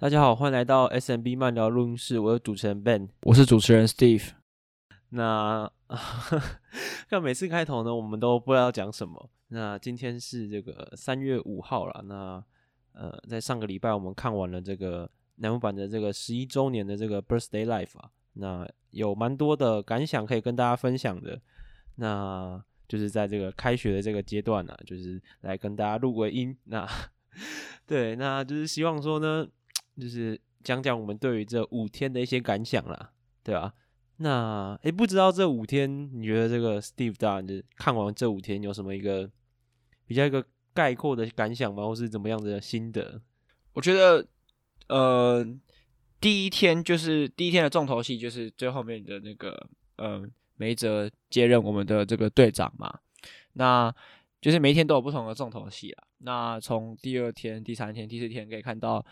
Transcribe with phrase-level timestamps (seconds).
[0.00, 2.18] 大家好，欢迎来到 SMB 慢聊录音室。
[2.18, 4.30] 我是主持人 Ben，我是主持人 Steve。
[5.10, 5.70] 那
[7.10, 9.28] 看每次开头呢，我们都不知道要讲什么。
[9.48, 12.02] 那今天是这个三月五号了。
[12.06, 12.42] 那
[12.94, 21.38] 呃，在上个礼拜我们看完了这个南木版的这个十一周年的这个 Birthday Life 啊，那有蛮多的感想可以跟大家分享的。
[21.96, 26.56] 那就是在这个开学的这个阶段呢、啊，就是来跟大家录个音。
[26.64, 26.88] 那
[27.86, 29.46] 对，那就是希望说呢。
[30.00, 33.12] 就是讲讲我们对于这五天的一些感想啦，
[33.44, 33.74] 对吧？
[34.22, 39.30] 那诶，不知道这五天你觉得这个 Steve 大人看完这五天有什么一个
[40.06, 41.86] 比较一个概括的感想吗？
[41.86, 43.22] 或是怎么样的心得？
[43.72, 44.26] 我觉得，
[44.88, 45.42] 呃，
[46.20, 50.22] 第一天就是第一天的重头戏，就是最后面的那个呃，
[50.56, 52.98] 梅泽接任我们的这个队长嘛。
[53.54, 53.90] 那
[54.42, 56.04] 就是每一天都有不同的重头戏啊。
[56.18, 59.02] 那从第二天、第三天、第四天可以看到。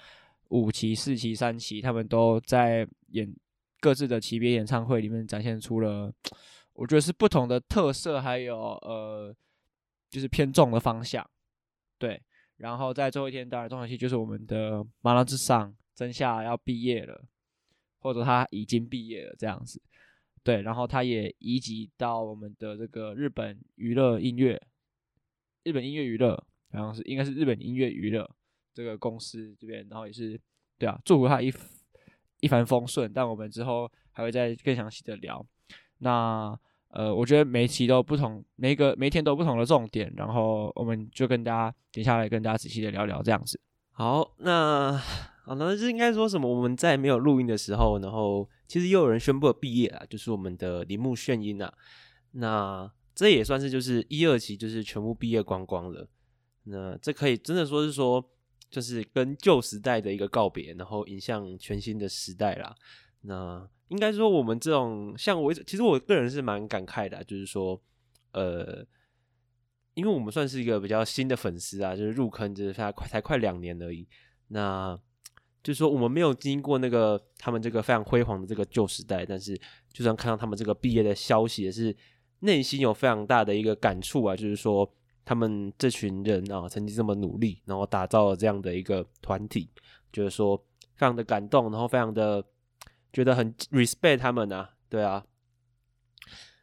[0.49, 3.35] 五期、四期、三期，他们都在演
[3.81, 6.13] 各自的级别演唱会里面展现出了，
[6.73, 9.35] 我觉得是不同的特色，还有呃，
[10.11, 11.29] 就是偏重的方向。
[11.99, 12.23] 对，
[12.57, 17.25] 然后在最后一天，当然重头戏就是我们的麻辣之上真夏要毕业了，
[18.01, 19.83] 或者他已经毕业了这样子。
[20.43, 24.61] 对，然后他也移籍到我们的这个日本娱乐音乐，
[25.65, 26.35] 日本音乐娱乐，
[26.73, 28.31] 好像是应该是日本音乐娱乐。
[28.79, 30.41] 这个公司这边，然后也是
[30.79, 31.53] 对啊，祝福他一
[32.39, 33.13] 一帆风顺。
[33.13, 35.45] 但我们之后还会再更详细的聊。
[35.99, 36.57] 那
[36.91, 43.61] 呃，我觉得每期都不同，每个每天都不同的重点，然后我们就跟大家接下来跟大家仔细的聊聊这样子。
[43.91, 44.97] 好，那
[45.45, 46.49] 好，那是应该说什么？
[46.49, 51.75] 我们在没有录音的时候，然后其实又有人宣布了毕业啊，就是我们的铃木炫音啊。
[52.31, 56.09] 那这也算是就是一二期就是全部毕业光光了。
[56.63, 58.25] 那这可以真的说是说。
[58.71, 62.75] 就是跟旧时代的一个告别，然后迎向全新的时代啦。
[63.23, 67.81] 那应该说，我们这种像我，其实我个人是蛮感慨的，就是说，
[68.33, 68.85] 呃，
[69.95, 74.07] 因为我们算是一个比较新的粉丝啊，就是入坑就是才快才快两年而已。
[74.49, 74.99] 那
[75.63, 79.59] 就是说，我们没有经过那个他们这个非常辉煌的这个旧时代，但是
[79.93, 81.97] 就算看到他们这个毕业的消息，也是
[82.41, 84.95] 内心有非常大的一个感触啊，就是说。
[85.29, 89.69] 他们这群人啊，曾经这么努力，然后打造了这样的一个团体，
[90.11, 90.57] 就是说
[90.95, 92.43] 非常的感动，然后非常的
[93.13, 95.23] 觉得很 respect 他们啊，对啊。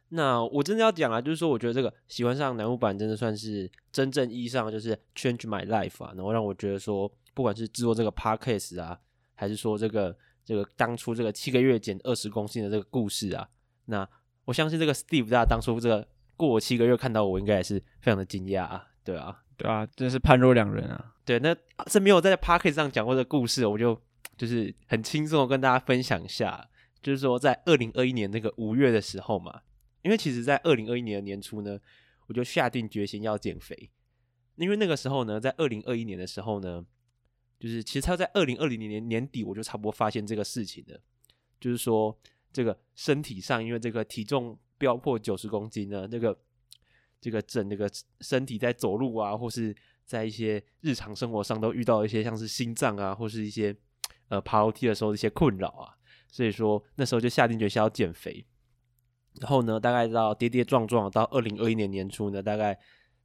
[0.08, 8.98] 那我真的要讲啊，就是说，我觉得这个喜欢上乃木坂真的算是真正意义上就是 change my life 啊，然后让我觉得说，不管是制作这个 podcast 啊，
[9.36, 13.48] 还是说这个这个当初这个七个月减二十公斤的这个故事啊，
[13.84, 14.08] 那
[14.44, 16.08] 我相信这个 Steve 大家当初这个。
[16.36, 18.86] 过我七个月看到我，应该也是非常的惊讶啊！
[19.02, 21.14] 对啊，对啊，真是判若两人啊！
[21.24, 24.00] 对，那是没有在 Podcast 上讲过的故事，我就
[24.36, 26.68] 就是很轻松的跟大家分享一下，
[27.02, 29.62] 就是说在二零二一年那个五月的时候嘛，
[30.02, 31.78] 因为其实在二零二一年的年初呢，
[32.26, 33.90] 我就下定决心要减肥，
[34.56, 36.84] 因为那个时候呢，在二零二一年的时候呢，
[37.58, 41.00] 就是其实他在二零二零年年底，我就差不多发现这个事情了，
[41.58, 42.18] 就是说
[42.52, 44.58] 这个身体上因为这个体重。
[44.78, 46.06] 飙破九十公斤呢？
[46.10, 46.38] 那个
[47.20, 53.74] 这个整那个身体在走路啊，或是在一些日常生活上都遇到一些像是心脏啊，或是一些
[54.28, 55.96] 呃爬楼梯的时候的一些困扰啊。
[56.28, 58.44] 所以说那时候就下定决心要减肥。
[59.40, 62.78] 然后呢，大概到跌跌撞撞到二零二一年年初呢，大概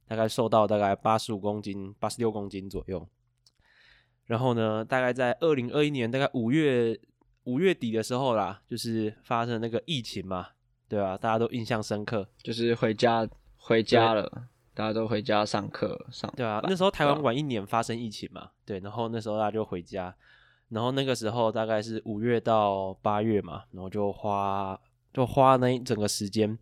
[0.06, 3.08] 大概瘦到大概八十五公斤、八十六公斤左右。
[4.26, 6.98] 然后呢，大概在二零二一年大概五月
[7.44, 10.48] 五月底的时候啦，就是发生那个疫情嘛。
[10.92, 13.26] 对啊，大家都印象深刻，就是回家
[13.56, 14.30] 回家了，
[14.74, 16.30] 大家都回家上课上。
[16.36, 20.14] 对啊，那时候台湾晚一年发生疫情嘛，对，然后那时候大家就回家，
[20.68, 24.78] 然后那个时候大概是五月到八月嘛，然后就花
[25.14, 26.58] 就花那一整个时间，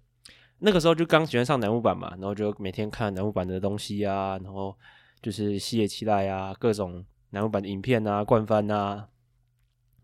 [0.60, 4.72] 那个时候就刚喜欢上南木板嘛，然后就每天看南木板的东西啊，然后
[5.20, 9.08] 就是西野七濑啊，各种南木板的影片啊、冠番啊，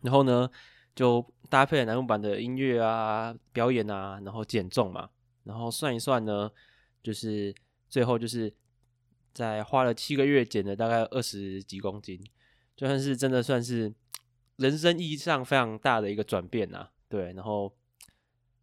[0.00, 0.50] 然后呢。
[0.96, 5.10] 就搭配了乃木坂的音乐啊、表演啊，然后减重嘛，
[5.44, 6.50] 然后算一算呢，
[7.02, 7.54] 就是
[7.86, 8.52] 最后就是
[9.34, 12.18] 在花了七个月减了大概二十几公斤，
[12.74, 13.92] 就算是真的算是
[14.56, 16.88] 人生意义上非常大的一个转变呐。
[17.10, 17.76] 对，然后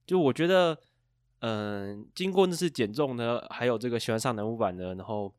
[0.08, 0.78] 就我觉得，
[1.42, 5.32] 嗯、经过那次减重呢，还有这个喜欢上南木坂呢，然后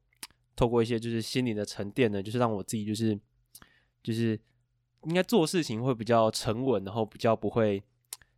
[0.54, 3.18] 透过一些就是心理的沉淀呢，就是让我自己就是
[4.00, 4.40] 就是。
[5.06, 7.82] 应该做事情会比较沉稳，然后比较不会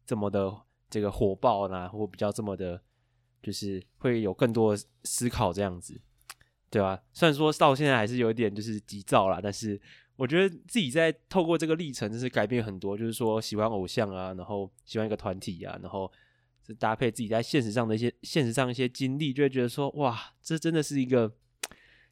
[0.04, 0.52] 这么的
[0.88, 2.80] 这个火爆啦，或比较这么的，
[3.42, 6.00] 就是会有更多思考这样子，
[6.70, 7.02] 对吧？
[7.12, 9.80] 虽然说到现在还是有一点就是急躁啦，但是
[10.16, 12.96] 我觉得自己在透过这个历程，就是改变很多。
[12.96, 16.10] 就是说，喜欢偶像啊，然后喜欢一个团体啊，然后
[16.66, 21.30] 是搭配自己在现实上的一些现实上一些经历，就会觉得说，哇，这真的是一个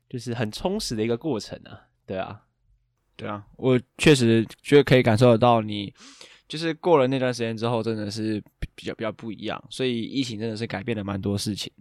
[0.09, 1.89] 就是很充实的一个过程啊。
[2.05, 2.44] 对啊，
[3.17, 5.93] 对啊，我确实觉得可以感受得到你，
[6.49, 8.43] 就是过了那段时间之后，真的是
[8.75, 9.63] 比较比较不一样。
[9.71, 11.73] 所以疫情真的是改变了蛮多事情，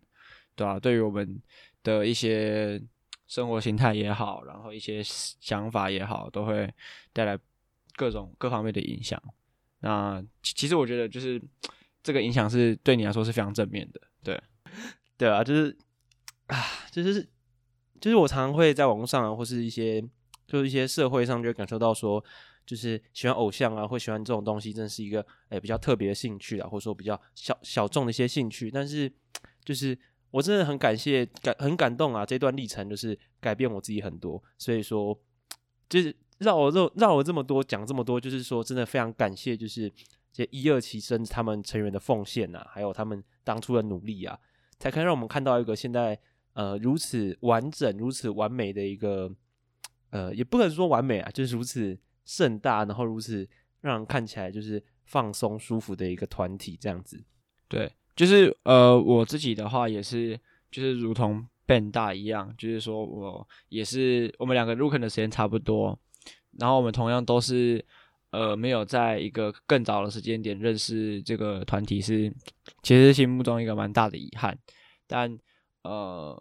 [0.55, 1.41] 对啊，对于我们
[1.83, 2.81] 的一些。
[3.25, 6.71] 生活形态也好，然后一些想法也好，都会
[7.13, 7.39] 带来
[7.95, 9.19] 各种各方面的影响。
[9.79, 11.41] 那其实我觉得，就是
[12.03, 14.01] 这个影响是对你来说是非常正面的。
[14.23, 14.39] 对，
[15.17, 15.75] 对啊，就是
[16.45, 17.27] 啊，就是
[17.99, 20.03] 就是我常常会在网络上，或是一些
[20.47, 22.23] 就是一些社会上，就会感受到说，
[22.65, 29.11] 就是喜欢偶像啊，或喜欢这种东西，真的是一个诶、欸、比较特别的兴趣啊，或者说比较小小众的一些兴趣，但是
[29.63, 29.97] 就是。
[30.33, 32.25] 我真的很感谢，感很感动啊！
[32.25, 35.15] 这段历程就是改变我自己很多，所以说
[35.87, 39.93] 就是绕我绕绕了这么多，讲这么多，就是说真的非常感谢，就是
[40.31, 44.35] 这一二期生他们成员的奉献啊，还有他们当初的努力啊，
[44.79, 46.19] 才可以让我们看到一个现在
[46.53, 49.31] 呃如此完整、如此完美的一个
[50.13, 53.49] 呃，也不可能说完美啊，就是如此盛大，然后如此
[53.81, 57.23] 让人看起来就是放松舒服的一个团体这样子，
[57.67, 57.91] 对。
[58.15, 60.39] 就是呃，我自己的话也是，
[60.69, 65.99] 就是如同 Ben 大一样，就是说我也是，我们两个入坑的时间差不多，
[66.59, 67.83] 然后我们同样都是
[68.29, 72.35] 呃，没有在一个更早的时间点认识这个团体是，是
[72.83, 74.55] 其实心目中一个蛮大的遗憾。
[75.07, 75.35] 但
[75.81, 76.39] 呃，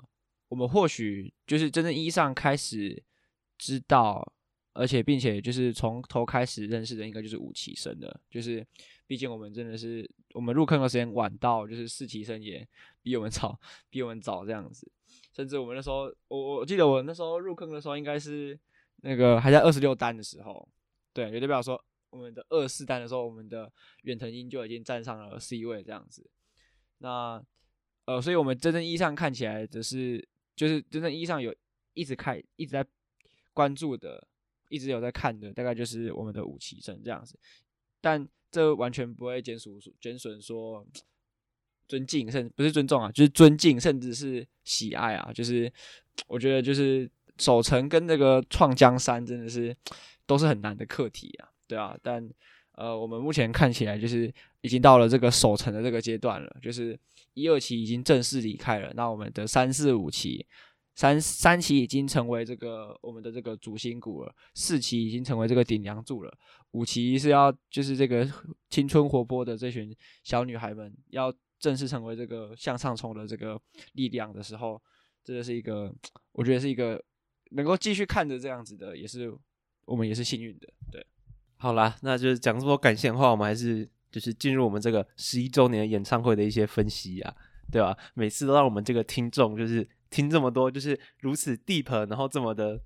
[0.51, 3.03] 我们或许就是真正意义上开始
[3.65, 4.33] 知道，
[4.73, 8.67] 而且并且就是从头开始认识的，应该就是五期生的，就是。
[9.05, 12.67] 毕竟我们真的是，我们入坑的时间晚到，就是四期生也
[13.03, 13.61] 比我们早，
[13.91, 14.91] 比我们早这样子。
[15.35, 18.59] 甚至我们那时候，我我记得我那时候入坑的时候，应该是
[19.03, 20.67] 那个还在二十六单的时候，
[21.13, 23.71] 对，也代表说我们的二四单的时候，我们的
[24.05, 26.31] 远藤樱就已经站上了 C 位这样子。
[26.99, 27.45] 那
[28.07, 30.27] 呃，所以我们真正意义上看起来的是，
[30.57, 31.55] 就是真正意义上有
[31.93, 32.87] 一直开、一直在
[33.53, 34.27] 关注的、
[34.69, 37.39] 一直有在看的，大概就是我们的五期生这样子，
[38.01, 38.29] 但。
[38.55, 40.87] 这完全不会减损减损说
[41.89, 45.33] 尊敬，甚不是尊重啊，就是尊敬，甚至是喜爱啊。
[45.33, 45.73] 就是
[46.27, 49.75] 我觉得，就是守城跟这个创江山真的是
[50.27, 51.97] 都是很难的课题啊，对啊。
[52.03, 52.29] 但
[52.73, 57.01] 呃，我们目前看起来就是已经到了这个守城的这个阶段了，就是
[57.33, 60.47] 一二期已经正式离开了，那我们的三四五期。
[60.95, 66.39] 三三期已经成为这个我们的这个主心骨了，四期已经成为这个顶梁柱了，
[66.73, 68.31] 五期是要就是这个
[68.69, 73.59] 青春活泼的这群小女孩们要正式成为这个向上冲的这个
[73.95, 74.81] 力量的时候，
[75.25, 75.91] 这个是一个
[76.33, 77.03] 我觉得是一个
[77.53, 79.35] 能够继续看着这样子的，也是
[79.87, 80.69] 我们也是幸运的。
[80.91, 81.07] 对，
[81.57, 87.35] 好啦，那就是讲这么多感谢的话，我们还是就是进入我们这个十一周年演唱会的一些分析啊，
[87.71, 87.97] 对吧？
[88.13, 89.89] 每次都让我们这个听众就是。
[90.13, 92.79] 听这么多就是如此 deep，然后这么的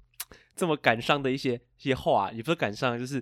[0.55, 3.21] 这么感伤的一些一些话，也不是感伤，就是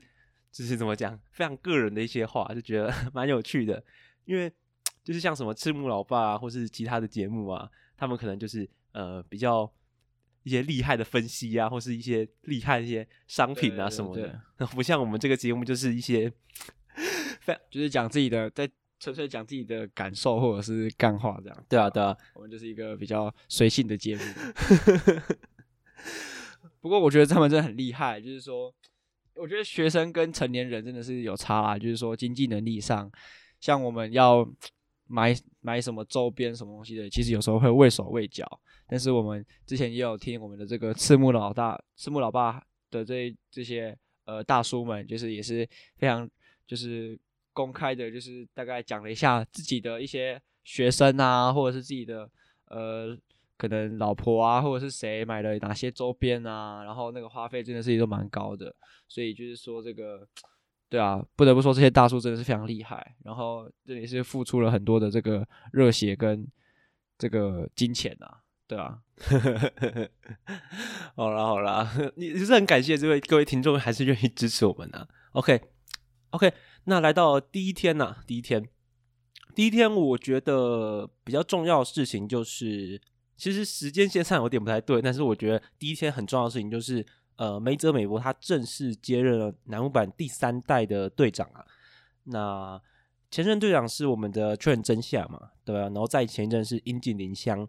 [0.52, 3.82] 就是怎么讲，非常个人的一些话，就觉得 蛮有趣的。
[4.26, 4.52] 因为
[5.02, 9.68] 就是像什么赤木老爸啊，或是其他的节目啊，他们可能就是呃比较
[10.42, 16.30] 一些厉害的分析啊，或是一些厉害的一些商品啊什么的，对对对， 不像我们这个节目就是一些
[17.40, 18.70] 非常就是讲自己的在。
[19.04, 24.22] 纯粹讲自己的感受或者是干话这样，对啊对啊，我们就是一个比较随性的节目。
[26.80, 28.74] 不过我觉得他们真的很厉害，就是说，
[29.34, 33.12] 我觉得学生跟成年人真的是有差啦，就是说经济能力上，
[33.60, 34.42] 像我们要
[35.06, 38.46] 买买什么周边什么东西的，其实有时候会畏手畏脚。
[38.88, 43.94] 但是我们之前也有听我们的这个赤木老大、赤木老爸的这这些
[44.24, 45.68] 呃大叔们，就是也是
[45.98, 46.26] 非常
[46.66, 47.20] 就是。
[47.54, 52.28] 公开的，就是大概讲了一下自己的一些学生啊，或者是自己的
[52.66, 53.16] 呃，
[53.56, 58.74] 可能老婆啊，或者是谁买了哪些周边啊，然后那个花费真的是也都蛮高的，
[59.08, 60.26] 所以就是说这个，
[60.88, 66.46] 对啊，不得不说这些大叔真的是非常厉害，然后这里是付出了很多的这个热血跟
[67.16, 68.98] 这个金钱啊，对啊，
[71.14, 75.60] 好啦好啦， 你是很感谢这位各位听众还是愿意支持我们的，啊，OK
[76.30, 76.52] OK。
[76.84, 78.68] 那来到第一天呐、啊，第一天，
[79.54, 83.00] 第一天，我觉得比较重要的事情就是，
[83.36, 87.04] 其实时间线上有点不太对，但是我觉得第一天很重要的事情就是，
[87.36, 91.64] 呃，梅泽美波他正式接任了南木坂第三代的队长啊。
[92.24, 92.80] 那
[93.30, 95.84] 前任队长是我们的确认真夏嘛，对吧、啊？
[95.84, 97.66] 然后在前一阵是樱井林香。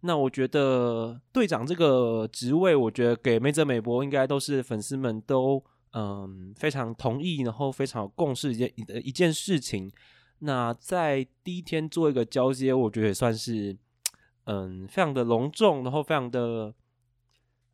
[0.00, 9.90] 那我觉得队长这个职位，我觉得给梅泽美波应该都是粉丝们都嗯非常同意，然后非常有共识一件一一件事情。
[10.40, 13.76] 那在第一天做一个交接，我觉得也算是
[14.44, 16.74] 嗯非常的隆重，然后非常的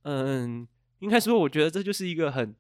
[0.03, 0.67] 嗯
[0.99, 2.55] 应该说，我觉得这就是一个很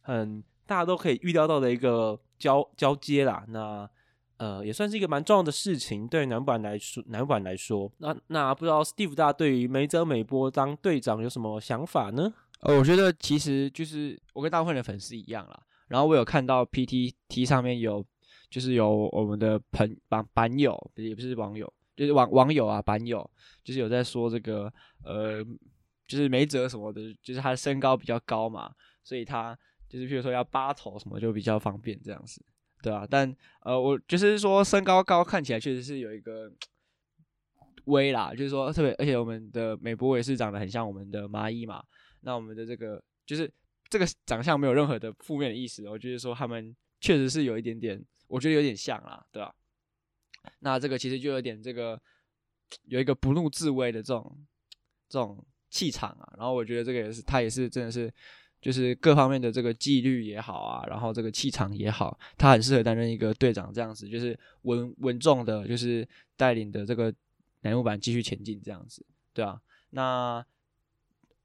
[0.00, 3.44] 很大家都可以预料到的一个交交接啦。
[3.48, 3.88] 那
[4.38, 12.32] 呃，也算是一个蛮重要的事情，对南版来说，南版来说，那那不知道 Steve 大对于梅泽美波当队长有什么想法呢？
[12.62, 18.04] 呃，我觉得其实就是我跟大部分的粉丝一样啦，然后我有看到 PTT 上面有，
[18.48, 23.28] 就是有我们的朋版版友，也不是网友，就是网网友啊，版友，
[23.64, 24.72] 就是有在说这个，
[25.04, 25.42] 呃，
[26.06, 32.40] 就是梅泽什么的，就是他身高比较高嘛，所以他就是譬如说要八头什么就比较方便这样子。
[32.80, 36.48] 对啊，但呃，我就是说身高高看起来确实是有一个
[37.86, 41.82] 威啦，就是说特别，而且我们的美博也是长得很像我们的麻衣嘛。
[42.22, 43.48] 那我们的这个就是
[43.88, 49.54] 这个长相没有任何的负面的意思，我就是说他们确实是有一点点，我觉得有点像啦，对吧？
[50.60, 52.00] 那这个其实就有点这个
[52.86, 54.46] 有一个不怒自威的这种
[55.08, 58.12] 这种气场啊，然后我觉得这个也是他也是真的是。
[58.62, 67.12] 就是各方面的这个纪律也好啊，然后这个气场也好，他很适合担任一个队长这样子，就是稳稳重的，就是带领的这个
[67.62, 69.60] 乃木板继续前进这样子，对啊。
[69.90, 70.46] 那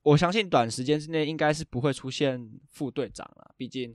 [0.07, 3.93] 我相信短时间之内应该是不会出现副队长了，毕竟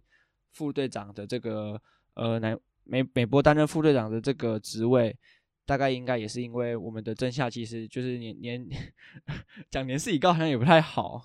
[0.51, 1.81] 副队长的这个
[2.15, 5.17] 呃南美美波担任副队长的这个职位，
[5.65, 8.69] 大概应该也是因为我们的真夏其实就是年年
[9.71, 11.23] 讲年事已高好像也不太好。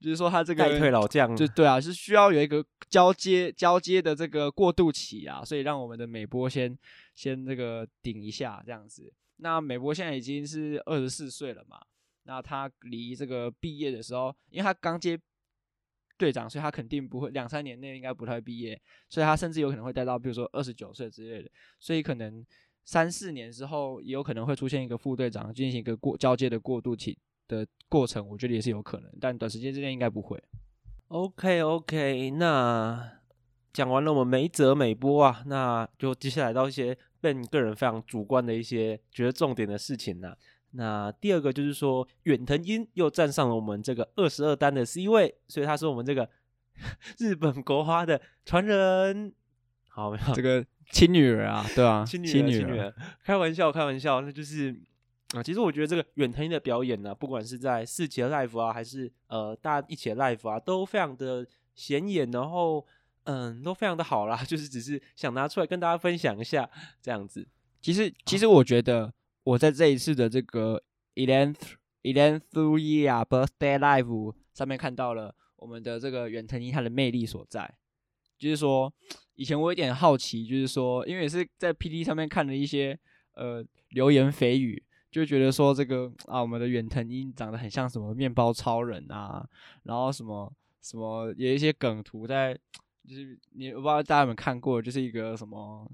[0.00, 6.78] 就是说，他这个代退老将，就对啊，是需要有一个交接交接的这个过渡期啊，所以让我们的美波先
[7.16, 9.12] 先这个顶一下这样子。
[9.38, 11.80] 那美波现在已经是二十四岁了嘛，
[12.28, 15.18] 那他离这个毕业的时候，因为他刚接
[16.16, 22.46] 队长，所以他肯定不会两三年内应该不太会毕业，所以他甚至有可能会待到比如说二十九岁之类的，所以可能
[22.84, 27.18] 三四年之后也有可能会出现一个副队长进行一个过交接的过渡期。
[27.48, 30.38] 的过程，我觉得也是有可能，但短时间之内应该不会。
[31.06, 33.10] OK OK，那
[33.72, 40.36] 讲完了我们梅泽美波啊，那就接下来到一些 Ben 个人非常主观的一些觉得重点的事情了。
[40.72, 46.28] 那第二个就是说，远藤樱又站上了我们这个二十二单的 C 位，所以他是我们这个
[47.18, 49.32] 日本国花的传人。
[49.88, 52.94] 好，没有这个亲女儿啊，对啊，亲女儿，亲女儿，
[53.24, 54.74] 开玩笑，开玩笑，那就是。
[55.34, 62.82] 啊，其实我觉得这个远藤樱的表演呢，不管是在四期的 live 啊，还是呃大家一起的 live 啊，都非常的显眼，然后
[63.24, 64.42] 嗯，都非常的好啦。
[64.48, 66.66] 就是只是想拿出来跟大家分享一下
[67.02, 67.46] 这样子。
[67.82, 69.12] 其实，其实我觉得
[69.48, 70.82] 我在这一次的这个
[71.14, 71.56] eleventh
[72.02, 77.78] eleventh year birthday live 上面看到了我们的这个远藤樱他的魅力所在。
[78.38, 78.92] 就是说，
[79.36, 82.98] 以前我有点好奇，就是说，因为也是在 PT 上面看了一些
[83.36, 84.82] 呃流言蜚语。
[85.10, 89.48] 就觉得说这个啊，我们的远藤英长得很像什么面包超人啊，
[89.84, 90.52] 然后什么
[90.82, 92.52] 什么有一些梗图在，
[93.08, 95.90] 就是你我不知道大家有没有看过，就是一个什么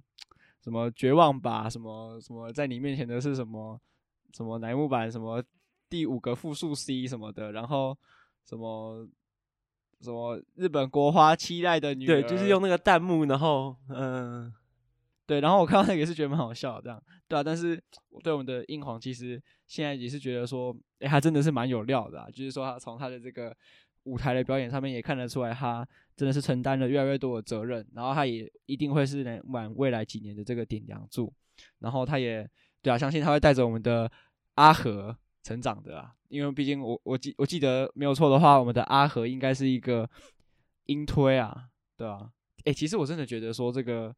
[0.64, 3.78] 什么绝望吧，什么什么在你面前的是什么
[4.33, 5.44] 什么乃木坂什么
[5.90, 7.94] 第五个复数 C 什么的，然后
[8.49, 9.06] 什么
[10.00, 14.50] 什么日本国花期待的女，对，就是用那个弹幕，然后嗯。
[15.26, 17.42] 对，然后我看到那个也是觉得蛮好笑的，这样对啊。
[17.42, 22.28] 但是我对我们的硬皇其实现在也是觉得说，哎，他真的是蛮有料的啊。
[22.28, 23.56] 就是说，他从他的这个
[24.04, 27.87] 舞台的表演上面也看得出来，他真的是承担了越来越多的责任。
[27.94, 31.32] 然后他也一定会是乃木坂未来几年的这个顶梁柱。
[31.80, 32.49] 然后他也
[32.80, 34.11] 对啊，相信他会带着我们的
[34.54, 36.12] 阿和成长的啊。
[36.28, 40.08] 因为毕竟我我记我记得没有错的话，我们的阿和应该是一个
[40.87, 42.30] 樱推啊，对啊。
[42.64, 44.14] 哎，其实我真的觉得说这个。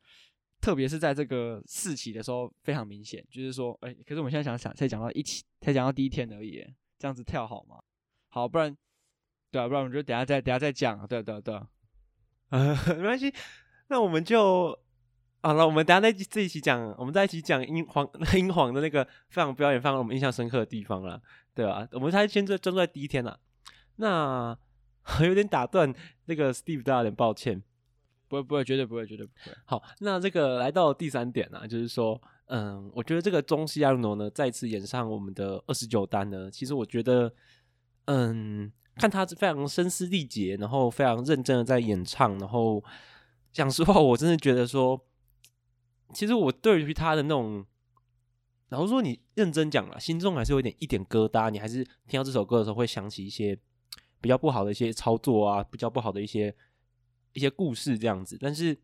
[0.59, 6.67] 特别是在这个四期的时候，非常明显，就是说，哎、可是我们现在想想，才讲到一期，才讲到第一天而已，
[6.99, 7.77] 这样子跳好吗？
[8.29, 8.75] 好，不然，
[9.51, 11.67] 对啊，不然我们就等下再等下再讲啊，对啊对啊对啊，
[12.51, 13.33] 呃， 没关系，
[13.89, 14.79] 那我们就
[15.43, 21.23] 好了，我们等下再这一起讲，我们再一起讲英皇 英皇的那个非常表演，非常我们印象深刻的地方了，
[21.55, 23.39] 对啊，我们才先专专注在第一天了，
[23.97, 24.57] 那
[25.23, 27.63] 有点打断那个 Steve，大家有点抱歉。
[28.29, 29.53] 不会，不会，绝对不会，绝对不会。
[29.65, 37.33] 好，那这个来到第三点啊，就是说，嗯，我觉得这个中西亚鲁诺呢再次演上我们的二十九单呢，其实我觉得，
[38.07, 42.83] 嗯，看他非常声嘶力竭，然后非常认真的在演唱，然后
[43.53, 45.07] 讲实话，我真的觉得说，
[46.13, 47.65] 其实我对于他的那种
[48.69, 53.57] 然后说你认真讲了，心中还是有一点一点疙瘩，你还是听到这首歌的时候会想起一些
[54.21, 56.55] 比较不好的一些操作啊，比较不好的一些
[57.33, 58.37] 一些故事这样子。
[58.41, 58.77] 但是，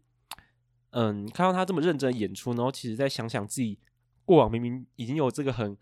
[0.91, 3.79] 嗯，看到他这么认真演出，然后其实再想想自己
[4.25, 5.77] 过往明明已经有这个很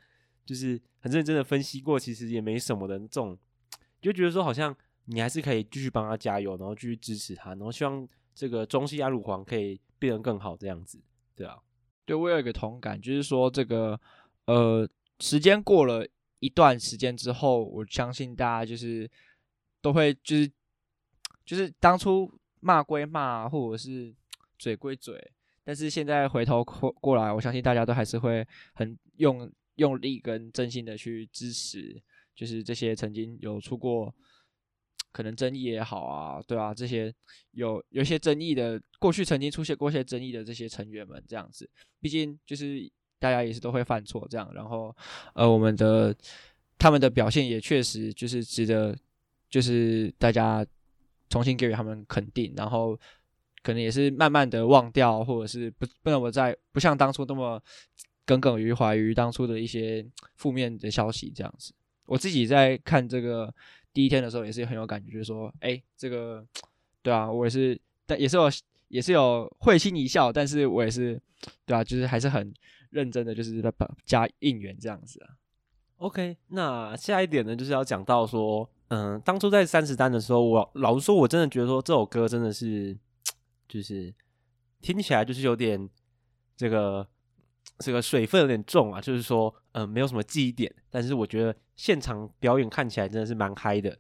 [0.47, 3.37] 就是很认真的分析过，其实也没什么的这种，
[4.01, 4.75] 就觉得说好像
[5.07, 11.01] 你还是可以继续帮他加油，然后继续支持他，然后希望这个中西亚鲁黄可以变得更好这样子，
[11.35, 11.59] 对啊。
[12.07, 14.01] 对，我有一个同感，就是说这个，
[14.47, 14.89] 呃，
[15.21, 16.05] 时间过了
[16.41, 19.09] 一段时间之后，我相信大家就是
[19.81, 20.51] 都会，就是
[21.45, 22.29] 就是当初
[22.59, 24.13] 骂归骂，或者是
[24.59, 25.31] 嘴归嘴，
[25.63, 32.03] 但是现在回头过过来，我相信大家都还是会很用用力跟真心的去支持，
[32.41, 34.15] 就是这些曾经有出过。
[35.13, 37.13] 可能争议也好啊，对啊，这些
[37.51, 41.69] 有有些争议的，过去曾经出现过一些争议的这些成员们，这样子，
[42.01, 44.97] 毕竟就是大家也是都会犯错这样，然后
[45.35, 46.15] 呃，我们的
[46.79, 48.97] 他们的表现也确实就是值得，
[49.49, 50.65] 就是大家
[51.29, 52.97] 重新给予他们肯定，然后
[53.65, 57.61] 可能也是慢慢的忘掉，或者是不不那么在不像当初那么
[58.25, 61.75] 耿耿于怀于当初的一些负面的消息这样子。
[62.11, 63.55] 我自己在看这个。
[63.93, 66.47] 第一天的时候也是很有感觉，就是说，哎，这个，
[67.03, 67.77] 对啊，我也是，
[68.07, 68.49] 但也是有，
[68.87, 71.21] 也是有会心一笑，但是我也是，
[71.67, 72.55] 对啊，就是还是很
[72.91, 73.73] 认真的，就是在
[74.05, 75.35] 加应援这样子啊。
[75.97, 82.97] OK，那下一点呢，就是要讲到说，嗯，当初在三十单的时候，我老实说，我真的觉得说这首歌真的是，
[83.67, 84.15] 就是
[84.81, 85.91] 听起来就是有点
[86.57, 87.05] 这个。
[87.79, 93.97] 这个水分有点重啊，就是说，嗯，没有什么记忆点，但是我觉得现场表演看起来真的是蛮嗨的。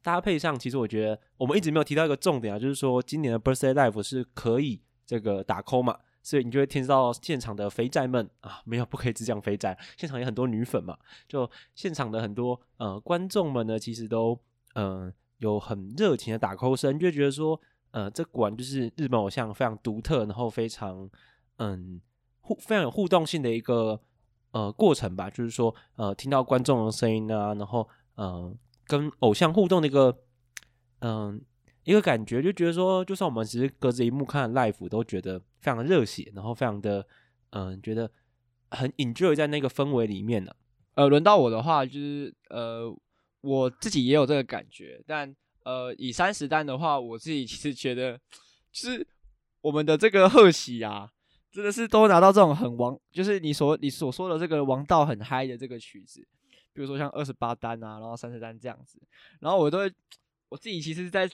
[0.00, 14.38] 搭配上，其实我觉得我们一直没有提到一个重点啊，就是说今年的 Birthday Live 是可以这个打 call 嘛，所以你就会听到现场的肥宅们啊，没有不可以只讲肥宅，现场有很多女粉嘛，就现场的很多呃观众们呢，其实都
[14.74, 21.10] 嗯、有很热情的打 call 声，就会觉得说，呃，这果然就是日本偶像非常独特，然后非常
[21.56, 22.00] 嗯。
[22.46, 23.98] 互非常有互动性的一个
[24.54, 30.16] 呃过程吧，就是说呃听到观众的声音啊，然后呃跟偶像互动的一个
[31.00, 31.42] 嗯、
[31.82, 37.04] 一个感觉，就觉得说就算我们只是隔着萤幕看 live，都觉得非常的热血，然后非常的
[37.50, 38.08] 嗯、觉得
[38.70, 40.52] 很 enjoy 在那个氛围里面呢、
[40.94, 42.96] 呃，轮到我的话，就是呃
[43.40, 48.20] 我自己也有这个感觉，但呃以三十单的话，我自己其实觉得
[48.72, 49.06] 就是
[49.62, 51.10] 我们的这个贺喜啊。
[51.54, 56.20] 真的是都拿到这种很王，就是你所你所说的这个王道很嗨的这个曲子，
[56.72, 59.00] 比如说像二十八单啊，然后三十单这样子，
[59.38, 59.92] 然后我都会
[60.48, 61.30] 我自己其实，在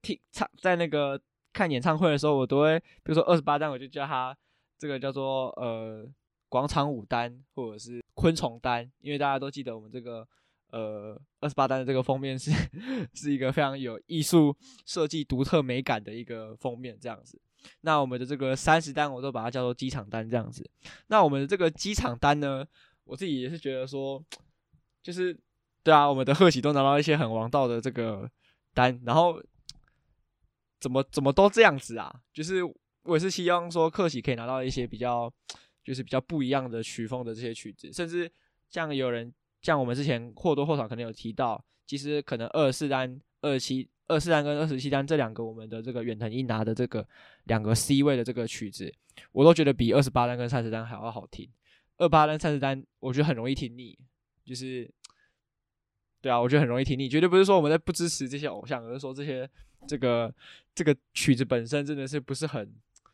[0.00, 1.20] 听唱在那个
[1.52, 4.34] 看演唱会的时候，我都会，比如说二十八单，我就叫他
[4.78, 6.08] 这个叫做呃
[6.48, 10.26] 广场舞单或者是昆虫单，因为大家都记得我们这个
[10.70, 12.50] 呃二十八单的这个封面是
[13.12, 17.38] 是一个非常有艺术设计、独特美感的一个封面这样子。
[17.82, 20.68] 那我们的这个三十单，我都把它叫做机场单这样子。
[21.08, 22.66] 那我们的这个机场单呢，
[23.04, 24.22] 我自己也是觉得说，
[25.02, 25.38] 就是
[25.82, 28.30] 对啊，我们的贺喜都拿到一些很王道的这个
[28.74, 29.42] 单，然后
[30.78, 32.14] 怎么怎么都这样子啊？
[32.32, 32.62] 就是
[33.02, 35.32] 我也是希望说，贺喜可以拿到一些比较，
[35.84, 38.30] 就是比较不一样的曲风的这些曲子，甚至
[38.68, 43.88] 像有人像我们之前或多或少可能有提到，其实可能二十四单、二十七。
[44.10, 47.06] 二四单跟二十七单这两个，我们的这个远藤一拿的这个
[47.44, 48.92] 两个 C 位的这个曲子，
[49.30, 51.48] 我都觉得比二十八单跟三十单还要好听。
[51.96, 53.96] 二八单、三十单，我觉得很容易听腻，
[54.44, 54.90] 就是，
[56.20, 57.08] 对啊，我觉得很容易听腻。
[57.08, 59.48] 绝对不是说我们在不支持这些偶像，而是说这些
[59.86, 60.34] 这个
[60.74, 62.68] 这个曲子本身真的是不是很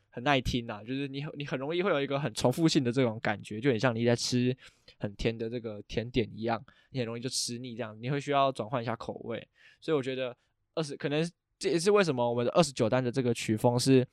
[0.09, 0.83] 很耐听呐。
[0.83, 4.57] 就是你你很容易会有一个很重复性的这种感觉，就很像你在吃
[4.99, 9.47] 很甜的这个甜点一样，你很容易就吃腻这样，你会需要转换一下口味。
[9.81, 10.35] 所以我觉得。
[10.77, 14.07] 二十可能这也是为什么我们的二十九单的这个曲风是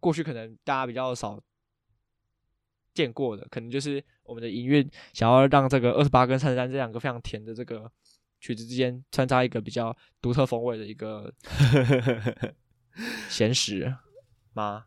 [0.00, 1.42] 过去可能大家比较少
[2.94, 7.90] 见过的，可能就是我们的音乐想要让这个二十八跟三十单这两个非常甜的这个
[8.40, 11.32] 曲子之间穿插一个比较独特风味的一个
[13.28, 13.94] 咸食
[14.54, 14.86] 吗？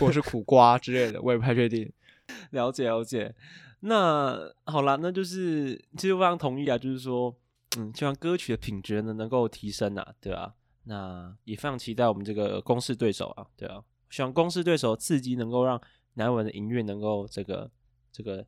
[0.00, 1.90] 或者是苦瓜之类的，我也不太确定。
[2.50, 3.32] 了解了解。
[3.80, 7.34] 那好啦，那就是其实我非常同意啊，就是说。
[7.78, 10.54] 嗯，希望歌曲的品质呢能够提升啊，对啊，
[10.84, 15.80] 那也非常期待我们这个公式对手啊，对啊，希望公式对手刺激能够让
[16.14, 17.70] 南文的音乐能够这个
[18.10, 18.46] 这个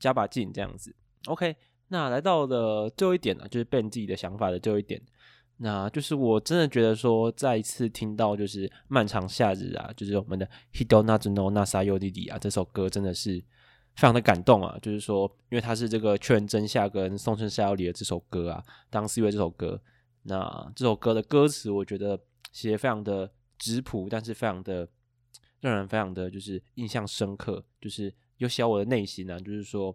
[0.00, 0.94] 加把劲这样子。
[1.26, 1.54] OK，
[1.88, 5.00] 那来到了最后一点呢，就是 Ben 自己的想法的最后一点，
[5.58, 13.44] 那就是我真的觉得说，再一次听到就是漫长夏日啊，就是我们的 Hito Nazu no Nasa Yoriri 啊，这首歌真的是
[13.94, 19.80] 非常的感动啊，就是说，因为他是这个确认真夏跟松村沙友里的这首歌啊，当四月这首歌，
[20.22, 22.18] 那这首歌的歌词我觉得
[22.52, 24.88] 写得非常的质朴，但是非常的
[25.60, 29.94] 让人非常的就是印象深刻，就是又写我的内心呢、就是说，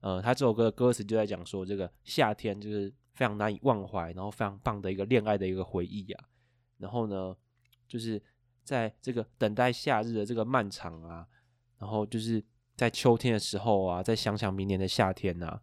[0.00, 6.24] 呃，他这首歌的歌词就在讲说，这个夏天就是非常难以忘怀，然后非常棒的一个恋爱的一个回忆、啊，
[6.78, 7.36] 然后呢，
[7.86, 8.20] 就是
[8.64, 11.26] 在这个等待夏日的这个漫长啊，
[11.78, 12.42] 然后就是。
[12.78, 15.60] 在秋天的时候啊，再想想明年的夏天呐、啊，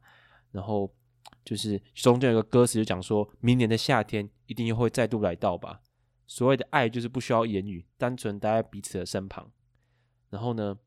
[0.51, 0.93] 然后
[1.45, 5.79] 就是中间有个歌词就讲说，明年的夏天一定又会再度来到吧。
[6.27, 9.49] 所谓的爱就是不需要言语，单纯待在彼此的身旁。
[10.29, 10.77] 然后呢，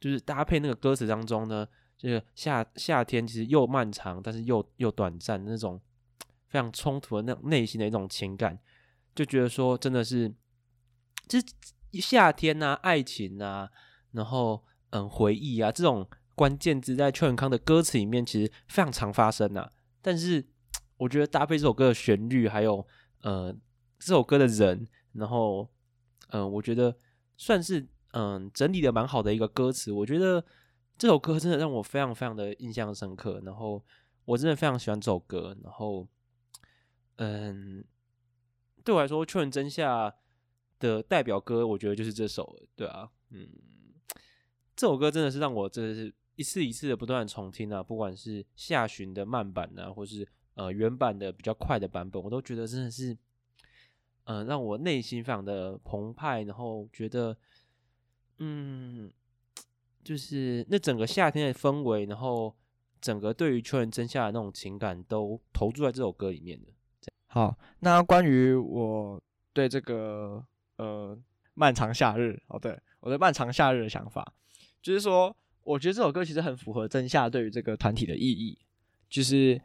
[0.00, 5.78] 就是搭配那个歌词当中呢，这个夏夏天其实又漫长，但是又又短暂，那种
[6.48, 8.58] 非常冲突的那种内心的一种情感，
[9.14, 10.34] 就觉得说真的是，
[11.26, 11.38] 这
[12.00, 13.68] 夏天啊，爱情啊，
[14.12, 14.64] 然后。
[14.90, 19.70] 嗯，回忆啊，这种关键字在邱永康的歌词里面其实非常常发生啊。
[20.00, 20.46] 但是
[20.96, 22.86] 我觉得搭配这首歌的旋律，还有
[23.20, 23.52] 呃
[23.98, 25.68] 这首歌的人，然后
[26.30, 26.96] 嗯、我觉得
[27.36, 29.92] 算是嗯、整理的蛮好的一个歌词。
[29.92, 30.42] 我觉得
[30.96, 33.42] 这首歌真的让我非常非常的印象深刻。
[33.44, 33.84] 然后
[34.24, 35.54] 我真的非常喜欢这首歌。
[35.62, 36.08] 然后
[37.16, 37.84] 嗯，
[38.82, 40.14] 对我来说，确认真夏
[40.78, 43.46] 的代表歌，我觉得就是这首，对啊，嗯。
[44.78, 53.18] 这首歌真的是让我真的是一次一次的不断重听啊，不管是下旬的慢版啊，或是呃原版的比较快的版本，我都觉得真的是，
[54.22, 57.36] 呃，让我内心非常的澎湃，然后觉得，
[58.38, 59.12] 嗯，
[60.04, 62.54] 就是那整个夏天的氛围，然后
[63.00, 66.72] 整个对于秋元真夏的那种情感，都投注在这首歌里面的。
[67.26, 69.20] 好，那关于我
[69.52, 71.18] 对这个呃
[71.54, 74.32] 漫长夏日，哦，对，我对漫长夏日的想法。
[74.80, 78.56] 就是说，我觉得这首歌其实很符合真夏对于这个团体的意义，
[79.10, 79.60] 就是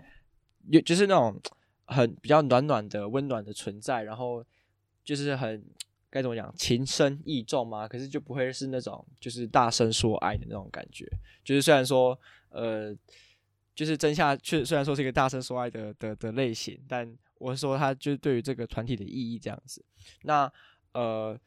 [0.70, 1.40] 有就是那种
[1.86, 4.44] 很比较暖暖的、温暖的存在，然后
[5.04, 5.64] 就是很
[6.10, 7.88] 该怎么讲，情深意重嘛。
[7.88, 11.08] 可是就不会是那种就是大声说爱的那种感觉。
[11.44, 12.94] 就是虽然说，呃，
[13.76, 19.86] 就是真夏确虽然说是一个大声说爱的的的类型，但我是说他就是对于这个团体的意义这样子。
[20.24, 20.52] 那
[20.92, 21.40] 呃，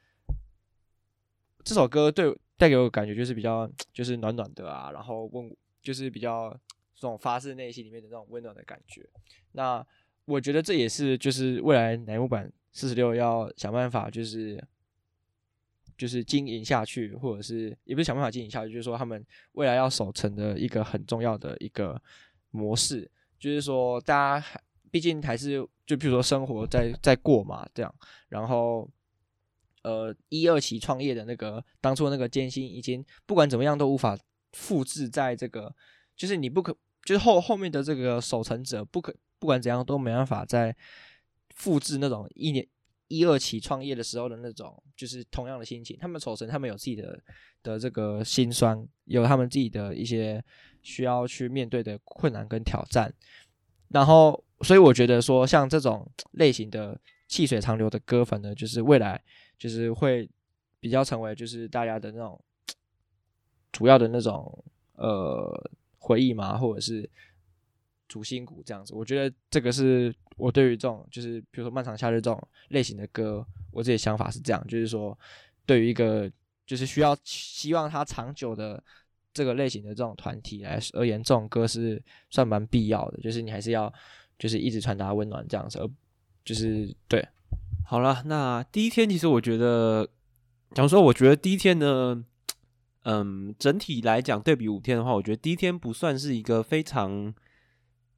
[1.63, 2.35] 这首歌对。
[2.59, 6.51] 带给我感觉就是比较就是暖暖的啊，然后温就是比较
[6.95, 9.07] 这种发自内心里面的那种温暖的感觉。
[9.53, 9.87] 那
[10.25, 14.63] 我觉得这也是就是未来乃木坂四十六要想办法就是
[15.99, 22.01] 就是经营下去，或者是也不是想办法经营下去，就是说他们未来要守成的一个很重要的一个
[22.51, 27.95] 模式，就是说大家毕竟还是就比如说生活在在过嘛这样，
[28.29, 28.89] 然后。
[29.87, 34.19] 呃，一二期创业的那个当初那个艰辛，已经不管怎么样都无法
[34.53, 35.73] 复制在这个，
[36.17, 40.75] 就是你不可，就是后后面的这个守成者不可，不管怎样都没办法再
[41.55, 42.67] 复制那种一年
[43.07, 45.97] 一二期创业的时候的那种，就是同样的心情。
[46.01, 47.23] 他们守成，他们有自己的
[47.63, 50.45] 的这个心酸，有他们自己的一些
[50.83, 53.15] 需要去面对的困难跟挑战。
[53.91, 59.23] 然后，所以我觉得说，像这种类型的细水长流的歌粉呢，就是未来。
[59.59, 60.29] 就是会
[60.81, 62.39] 比较成为就是大家的那种
[63.73, 64.65] 主要的那种
[64.95, 67.09] 呃回忆嘛，或者是
[68.09, 68.95] 主心骨这样子。
[68.95, 75.19] 我觉得这个是我对于这种就是比如说漫长夏日这种类型的歌，我自己的想法是这样，就是说
[75.65, 76.31] 对于一个
[76.67, 78.83] 就是需要希望它长久的
[79.33, 83.21] 这个类型的这种团体来而言，这种歌是算蛮必要的。
[83.21, 83.93] 就是你还是要
[84.39, 85.91] 就是一直传达温暖这样子，而
[86.45, 87.27] 就是对。
[87.89, 90.09] 好了，那第一天其实我觉得，
[90.75, 92.25] 假如说我觉得第一天呢，
[93.05, 97.33] 嗯，整体来讲对比五天的话，我觉得第一天不算是一个非常，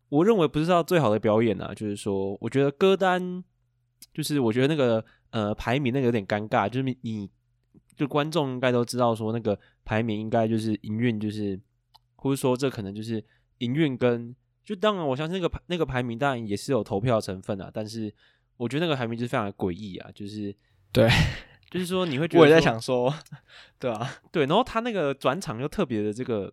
[0.08, 1.74] 我认为不是到最好的表演啊。
[1.74, 3.44] 就是说，我觉得歌单，
[4.14, 7.28] 就是我觉得那个呃排名那个有点尴尬，就是你
[7.94, 11.60] 就观众应该都知道说那个排名应该就是营运，就是
[12.16, 13.22] 或者说这可能就是
[13.58, 18.14] 营运跟就当然我相信那个排那个排名当然也是有投票成分啊，但是。
[18.58, 20.54] 我觉得那个排名就是非常的诡异啊，就是
[20.92, 21.08] 对，
[21.70, 23.14] 就是说你会觉得，我也在想说，
[23.78, 26.52] 对啊，对，然后他那个转场又特别的这个，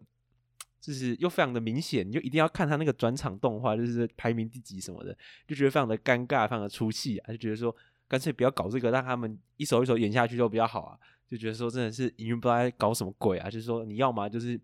[0.80, 7.76] 就是又非常的明显，你就一定要看他那个转场动画，就是排名第几什么的，就觉得非常的尴尬，非常的出戏啊，就觉得说
[8.08, 14.56] 干脆不要搞这个，让他们一首一首演下去就比较好啊，就觉得说真的是营运不知道在搞什么鬼啊，就是说你要么就是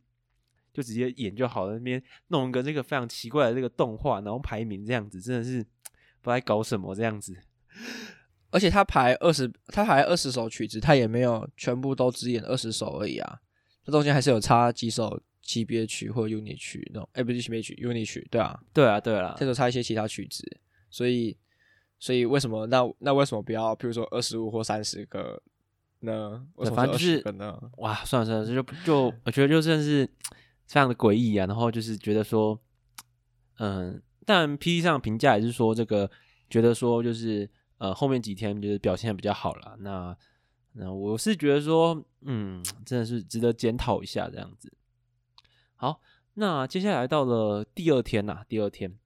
[0.72, 5.66] 就直接演就好了，那边弄一个这个非常奇怪的这个动画，然后排名这样子，真的是。
[6.22, 7.36] 不知道搞什么这样子，
[8.52, 13.40] 而且他排二十，他排二十首曲子，他也没有全部都只演二十首而已啊，
[13.84, 20.46] 这中间还是有插几首级别曲或 unit 曲那种，哎，不是级别曲，unit 曲，对啊，对啊，对啊，这就插一些其他曲子，
[20.90, 21.36] 所以，
[22.00, 25.42] 所以为什么那那为什么不要，比如说二十五或三十个
[26.02, 26.46] 呢？
[26.76, 27.24] 反正就是
[27.78, 30.06] 哇，算了算了，这就就我觉得就算是
[30.68, 31.46] 非常的诡异啊。
[31.48, 32.60] 然后就是觉得说，
[33.58, 36.10] 嗯，但 PTT 上评价也是说这个，
[36.50, 39.76] 觉得说就是呃后面几天就是表现的比较好了。
[39.80, 40.16] 那
[40.74, 44.72] 那我是觉得说，嗯，真的是值得检讨一下这样子。
[45.76, 46.00] 好，
[46.36, 48.98] 那接下来到了第二天呐、第二天，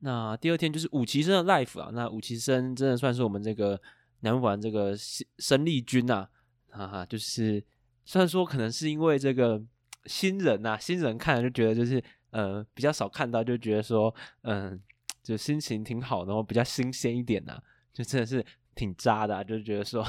[0.00, 3.80] 那第二天就是五期生的 life 啊，那五期生真的算是我们这个
[4.20, 4.94] 南部版这个
[5.38, 6.28] 生力军呐、
[6.68, 7.64] 哈哈，就是
[8.04, 9.60] 虽然说可能是因为这个
[10.04, 12.02] 新人呐、新人看了就觉得就是
[12.38, 14.80] 呃比较少看到，就觉得说嗯、
[15.22, 17.60] 就心情挺好，然后比较新鲜一点呐、
[17.92, 20.06] 就真的是挺渣的、啊，就觉得说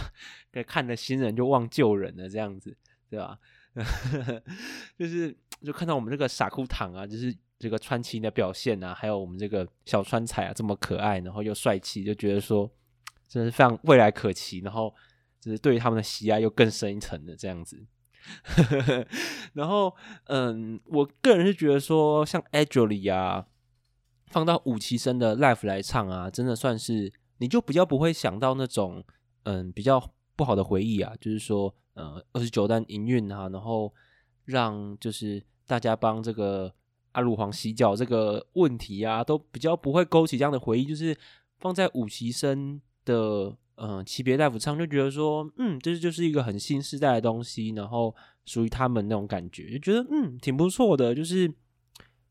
[0.68, 2.76] 看了新人就忘旧人了这样子，
[3.10, 3.40] 对吧？
[4.98, 5.36] 就是。
[5.62, 12.72] 就看到我们这个傻哭堂啊，就是这个川崎的表现啊，还有我们这个小川彩啊，这么可爱，然后又帅气，就觉得说
[13.28, 14.96] 真是非常未来可期，然后
[15.38, 17.86] 就是对于他们的喜爱又更深一层的这样子。
[19.54, 23.48] 然后，嗯，我个人是觉得说，像 Actually 啊，
[24.28, 29.04] 放到五期生的 Live 来唱啊，真的算是你就比较不会想到那种
[29.44, 33.94] 嗯比较不好的回忆啊，就是说，呃，二十九单营运啊，然后。
[34.46, 36.74] 让就是大家帮这个
[37.12, 40.84] 阿鲁黄洗脚这个问题啊，都比较不会勾起这样的回忆。
[40.84, 41.16] 就是
[41.60, 48.14] 放在五期生的嗯期别大夫唱，就觉得说嗯，这就是一个很新时代的东西，然后
[48.46, 51.52] 属于他们那种感觉，就觉得嗯挺不错的，就是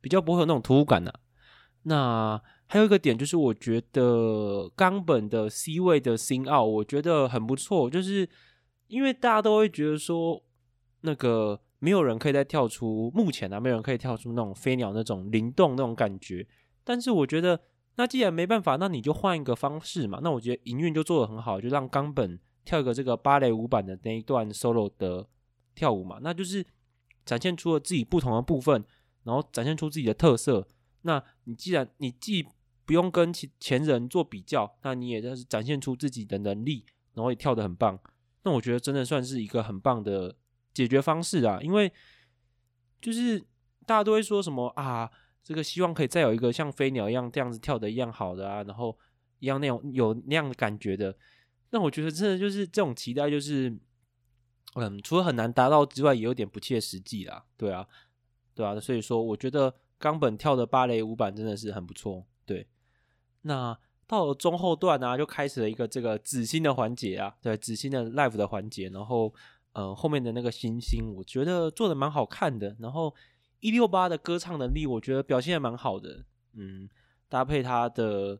[0.00, 1.20] 比较不会有那种突兀感的、
[1.82, 8.28] 那还有一个点就是，我觉得冈本的 C 位的新奥我觉得很不错，就是
[8.87, 10.42] 因为大家都会觉得说
[11.00, 11.61] 那个。
[11.80, 16.44] 没有人可以再跳出目前啊，没有人可以跳出那种飞鸟那种灵动那种感觉。
[16.82, 17.61] 但是我觉得，
[17.98, 20.20] 那既然没办法，那你就换一个方式嘛。
[20.22, 25.28] 那我觉得营运就做得很好，就让冈本跳一个这个芭蕾舞版的那一段 solo 的
[25.74, 26.18] 跳舞嘛。
[26.22, 26.64] 那就是
[27.26, 28.82] 展现出了自己不同的部分，
[29.24, 30.66] 然后展现出自己的特色。
[31.02, 32.46] 那你既然你既
[32.87, 37.98] 不用跟其前人做比较，那你也就是展现出自己的能力，然后也跳得很棒。
[38.44, 40.37] 那我觉得真的算是一个很棒的。
[40.74, 41.92] 解决方式啊，因为
[43.00, 43.40] 就是
[43.84, 45.11] 大家都会说什么啊，
[45.48, 48.94] 这个希望可以再有一个像飞鸟一样这样子跳的一样好的啊，然后
[49.38, 51.16] 一样那种有那样的感觉的。
[51.70, 53.74] 那我觉得真的就是这种期待，就是
[54.74, 57.46] 嗯，除了很难达到之外，也有点不切实际啦。
[57.56, 57.88] 对啊，
[58.54, 62.26] 对啊，所以说我觉得冈本跳的芭蕾舞版真的是很不错。
[62.44, 62.68] 对，
[63.40, 63.74] 那
[64.06, 69.34] 到了中后段啊，就开始了一个这个紫星的环节啊，对，紫星的 live 的环节，然后。
[69.74, 72.74] 呃，后面的那个星星，我觉得做的蛮好看的。
[72.80, 73.14] 然后
[73.60, 76.24] 一六八的歌唱能力，我觉得表现的蛮好的。
[76.54, 76.88] 嗯，
[77.28, 78.38] 搭配他的，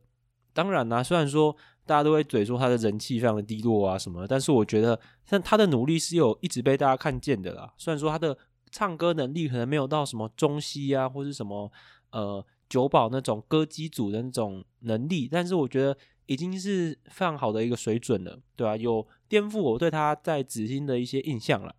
[0.53, 1.55] 当然啦、虽然说
[1.85, 7.73] 大家都会嘴说他的人气非常的低落啊什么，但是我觉得像他的努力是有一直被大家看见的啦。
[7.77, 8.37] 虽然说他的
[8.71, 11.71] 唱歌能力可能没有到什么中西啊，或是什么
[12.11, 15.97] 呃久保那种歌姬组的那种能力，但是我觉得。
[16.29, 18.77] 已经是非常好的一个水准了，对吧、啊？
[18.77, 21.75] 有颠覆我对他在紫星的一些印象了。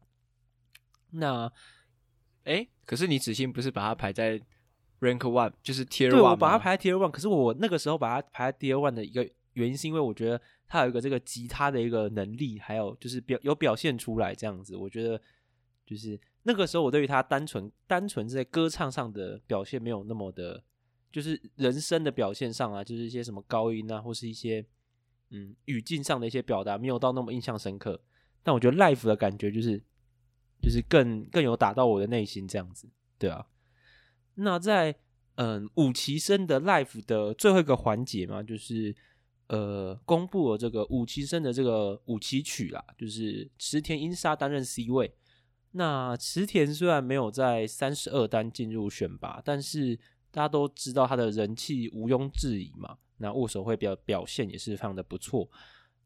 [1.10, 1.48] 那，
[2.44, 4.38] 哎、欸，可是你紫星不是把它排在
[5.00, 6.10] rank one，就是 tier one？
[6.10, 7.10] 对，我把它排在 tier one。
[7.10, 14.76] 可是我那个时候把它排在 tier one 的一个原因，是因为我觉得他有一个这个吉他的一个能力，还有就是表有表现出来这样子。
[14.76, 15.20] 我觉得
[15.86, 20.62] 就是那个时候我对于他单纯单纯在歌唱上的表现没有那么的。
[21.12, 24.64] 就是人声的表现上啊，就是一些什么高音啊，或是一些
[25.30, 28.00] 嗯语境上的一些表达，没有到那么印象深刻。
[28.44, 29.82] 但我觉得 life 的感觉就是，
[30.62, 33.46] 就是更更有打到我的内心这样子，对啊。
[34.34, 34.94] 那在
[35.36, 38.94] 嗯五期生的 life 的最后一个环节嘛，就是
[39.48, 45.14] 呃公布了这个五期生的这个五期曲啦，就是池田英沙担任 C 位。
[45.72, 49.98] 那池田虽然没有在三十二单进入选拔，但是。
[50.32, 55.50] 大家都知道他的人气毋庸置疑嘛，那握手会表表现也是非常的不错。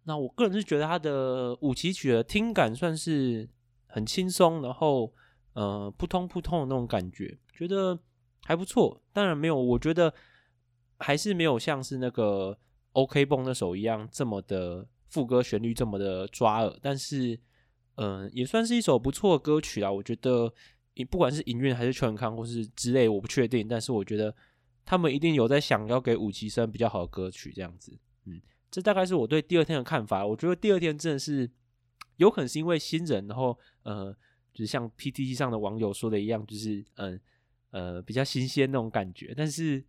[0.05, 3.47] 那我个人是觉得他的五期曲的听感算是
[3.95, 5.15] 很轻松，然后
[5.53, 7.97] 呃扑通扑通的那种感觉，觉得
[8.43, 9.01] 还不错。
[9.13, 10.13] 当然没有，我觉得
[10.99, 12.59] 还是没有像是那个
[12.93, 17.39] OK 绷那首一样这么的副歌旋律这么的抓耳，但是
[17.95, 20.53] 嗯、也算是一首不错的歌曲啦，我觉得。
[21.11, 24.33] 不管是营运还是全康或是之类，我不确定，但是我觉得
[24.87, 27.99] 他们一定有在想要给五期生比较好的歌曲这样子。
[28.27, 30.25] 嗯，这大概是我对第二天的看法。
[30.25, 31.51] 我觉得第二天真的是
[32.17, 34.17] 有可能是因为新人，然后呃
[34.53, 37.21] 就像 PTT 上的网友说的一样，就是嗯
[37.71, 39.35] 呃比较新鲜那种感觉。
[39.37, 39.83] 但是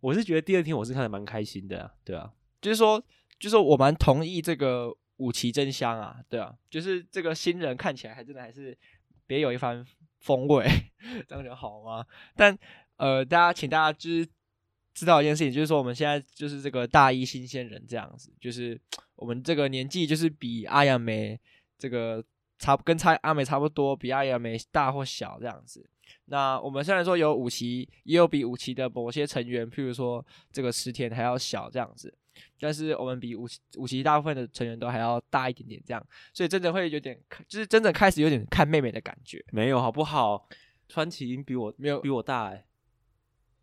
[0.00, 2.98] 我是觉得第二天我是看的蛮开心的啊，对啊，就是说
[3.38, 8.76] 就是说我蛮同意这个五期真香啊，对啊，就是这个新人看起来还真的还是
[9.26, 9.84] 别有一番
[10.20, 10.66] 风味，
[11.28, 12.06] 这样就好吗？
[12.34, 12.56] 但
[12.96, 14.26] 呃，大家请大家就是
[14.94, 18.80] 知道一件事情，就是说我们现在就是这个大一新鲜人这样子，就是
[19.16, 21.38] 我们这个年纪就是比阿阳梅
[21.78, 22.24] 这个。
[22.60, 25.88] 差跟差阿美差不多，比阿亚美大或小这样子。
[26.24, 32.12] 那我们虽然说有五期，也有比五期的某些成员，譬如说这个石田还要小这样子，
[32.58, 39.40] 但是我们比五期五期大部分的成员都还要大一点点这样，所以真的会有点，就是真的开始有点看妹妹的感觉。
[39.52, 40.48] 没有好不好？
[40.88, 42.66] 川崎英比我没有比我大哎、欸，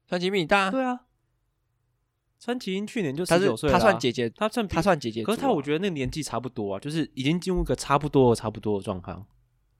[0.07, 0.71] 川崎比你大？
[0.71, 1.01] 对啊。
[2.45, 9.25] 川崎英去年就十九岁，他算姐姐，他算他算姐姐，可是他我觉得那个年纪差不多啊，就是已经进入一个差不多差不多的状况，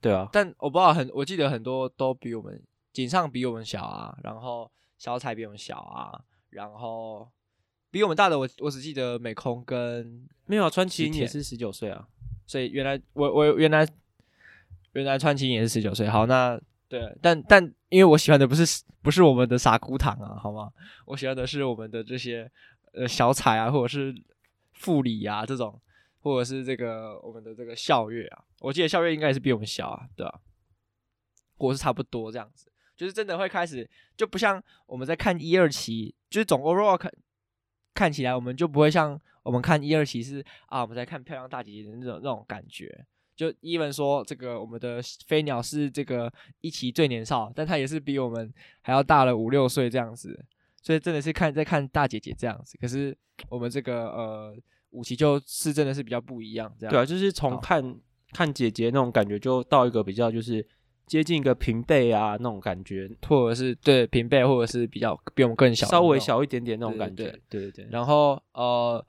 [0.00, 0.28] 对啊。
[0.32, 2.60] 但我不知道很，我记得很多都比我们
[2.92, 7.28] 井上比我们小啊，然后小彩比我们小啊，然后
[7.92, 12.08] 比我们大的我我只记得美空跟没有啊，川崎英也是十九岁啊，
[12.48, 13.86] 所以原来我我原来
[14.94, 16.60] 原来川崎英也是十九岁，好那。
[16.88, 20.70] 对，但但因为我喜欢的不是不是我们的傻姑堂啊，好吗？
[21.04, 22.50] 我喜欢的是我们的这些
[22.92, 24.14] 呃小彩啊，或者是
[24.72, 25.80] 副理啊这种，
[26.20, 28.44] 或者是这个我们的这个校月啊。
[28.60, 30.40] 我记得校月应该也是比我们小啊，对吧、啊？
[31.58, 37.10] 或是差不多这样子，就是真的会开始就不像我们在看一二期，就是总 overall 看
[37.94, 43.06] 看起来我们就不会像我们看一二期是啊我们在看漂亮大姐姐的那种那种感觉。
[43.36, 50.42] 就 even 说这个我们的飞鸟是这个一期最年少，但他也是比我们还要大了五六岁这样子，
[50.82, 52.78] 所以真的是看在看大姐姐这样子。
[52.80, 53.14] 可是
[53.50, 54.56] 我们这个呃
[54.90, 57.94] 五期就是真的是比较不一样，这样对啊，就是从看
[58.32, 60.66] 看姐姐那种感觉，就到一个比较就是
[61.06, 67.88] 接近一个平辈啊那种感觉，或者是对平辈，或者是比较比我们更小，稍微小一点点那种感觉，对对对。
[67.90, 69.04] 然后呃。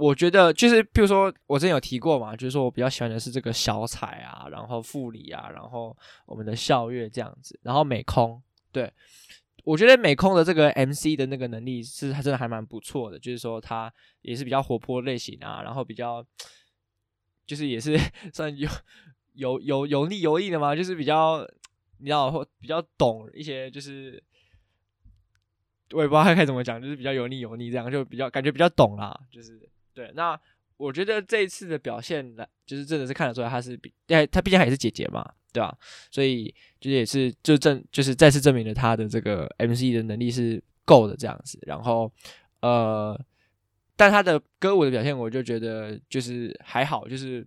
[0.00, 8.90] 我觉得就是，比如说我之前有提过嘛，就是说我比较喜欢的是这个小彩啊，然后副理啊，然后我们的校月这样子，然后美空，对，
[9.62, 16.24] 我觉得美空的这个 MC 的那个能力是还真的还蛮不错的，就是说他也是比较活泼类型啊，然后比较
[17.46, 17.98] 就是也是
[18.32, 18.70] 算有
[19.34, 21.46] 有有油腻油腻的嘛，就是比较
[21.98, 24.22] 你知道比较懂一些，就是
[25.92, 29.68] 我也不知道该怎么讲，就是比较油腻油腻这样，就比较感觉比较懂啦，就是。
[29.94, 30.38] 对，那
[30.76, 35.22] 我觉得这一次的表现来，就是真的是看得出来，他是比，哎，他毕竟还是姐姐嘛，
[35.52, 35.76] 对吧？
[36.10, 36.46] 所以
[36.80, 41.58] 就是也是就证，就是再次证明了他的这个 MC 的能力是够的这样子。
[41.66, 42.10] 然后，
[42.60, 43.18] 呃，
[43.94, 47.46] 但他的歌舞的表现，我就觉得就是还好，就是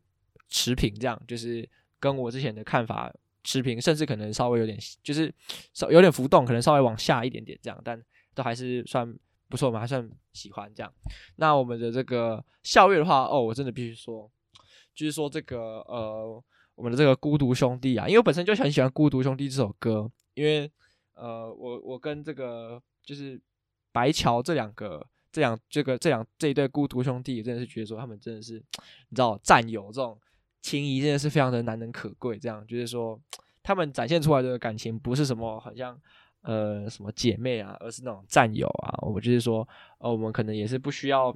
[0.49, 1.67] 持平这样，就是
[1.99, 3.11] 跟我之前的看法
[3.43, 5.33] 持平，甚至可能稍微有点，就是
[5.73, 7.99] 稍有点浮动，可能稍微往下一点点这样，但
[8.35, 9.11] 都还是算。
[9.49, 10.91] 不错，我们还算喜欢这样。
[11.35, 14.29] 那我们的这个校乐的话，哦，我真的必须说，
[14.95, 20.71] 就是说这个呃，我们的这个孤独兄弟啊，因为我本身就很喜欢《孤独兄弟》这首歌，因为
[21.13, 23.39] 呃，我我跟这个就是
[23.91, 28.53] 白桥这两个这两这个这两这一对孤独兄弟，真的是觉得说他们真的是
[29.09, 30.19] 你知道战友这种
[30.63, 32.39] 情谊真的是非常的难能可贵。
[32.39, 33.21] 这样就是说
[33.61, 35.99] 他们展现出来的感情不是什么好像。
[36.43, 38.99] 呃，什么姐妹啊，而是那种战友啊。
[39.01, 41.31] 我就是说，呃，我们可能也是不需要，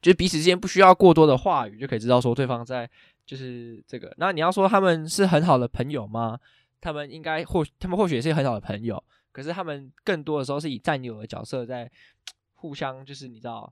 [0.00, 2.90] 就是彼此之间不需要过多的话语，就可以知道说对方在
[3.26, 4.12] 就是这个。
[4.16, 6.40] 那你要说他们是很好的朋友吗？
[6.80, 11.90] 他们应该或他们或许也是很好的朋友，可是他们更多的时候是以战友的角色在
[12.54, 13.70] 互相，就是你知道，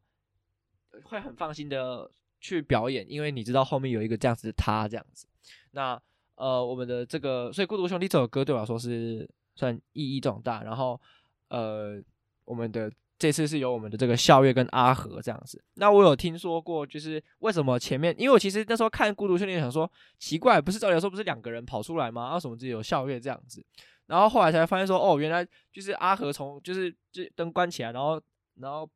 [1.05, 5.27] 会很放心的去表演，因为你知道后面有一个这样子的他这样子。
[5.71, 5.99] 那
[6.35, 9.27] 呃，我们的这个，所以《孤独兄弟》这首歌对我来说是。
[9.55, 11.01] 算意义重大，然后，
[11.49, 12.03] 呃，
[12.45, 15.63] 我们的这次是由我们的这个校月跟阿和这样子。
[15.75, 22.35] 那我有听说过，就是为什么前面，因为我其实那时候看《孤独训练》想说奇怪，不是照理来说不是两个人跑出来吗？
[22.35, 23.65] 为什么只有校月这样子？
[24.07, 28.21] 然后后来才发现说，哦，原来就是阿和从就是就灯关起来，然后
[28.57, 28.89] 然后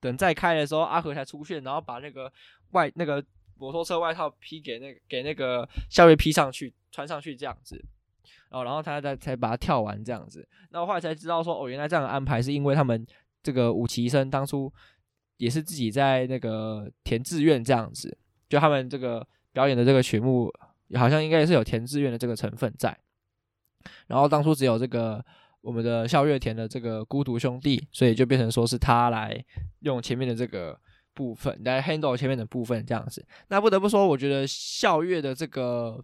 [0.00, 2.32] 等再开的时候，阿和才出现，然后把那个
[2.70, 3.22] 外那个
[3.56, 7.84] 摩托车外套披给那给那个校月披上去，穿上去这样子。
[8.50, 13.06] 哦，然后他才才把它跳完这样子，那我后来才知道说，哦，原来这样的安排是因为他们
[13.42, 14.72] 这个五期生当初
[15.36, 18.16] 也是自己在那个填志愿这样子，
[18.48, 20.50] 就他们这个表演的这个曲目
[20.94, 22.96] 好像应该也是有填志愿的这个成分在，
[24.06, 25.22] 然后当初只有这个
[25.60, 29.44] 我们的校月填的这个孤独兄弟，所以就变成说是他来
[29.80, 30.78] 用前面的这个
[31.12, 36.02] 部分来 handle 前面的部分这样子，那不得不说，我觉得校月的这个。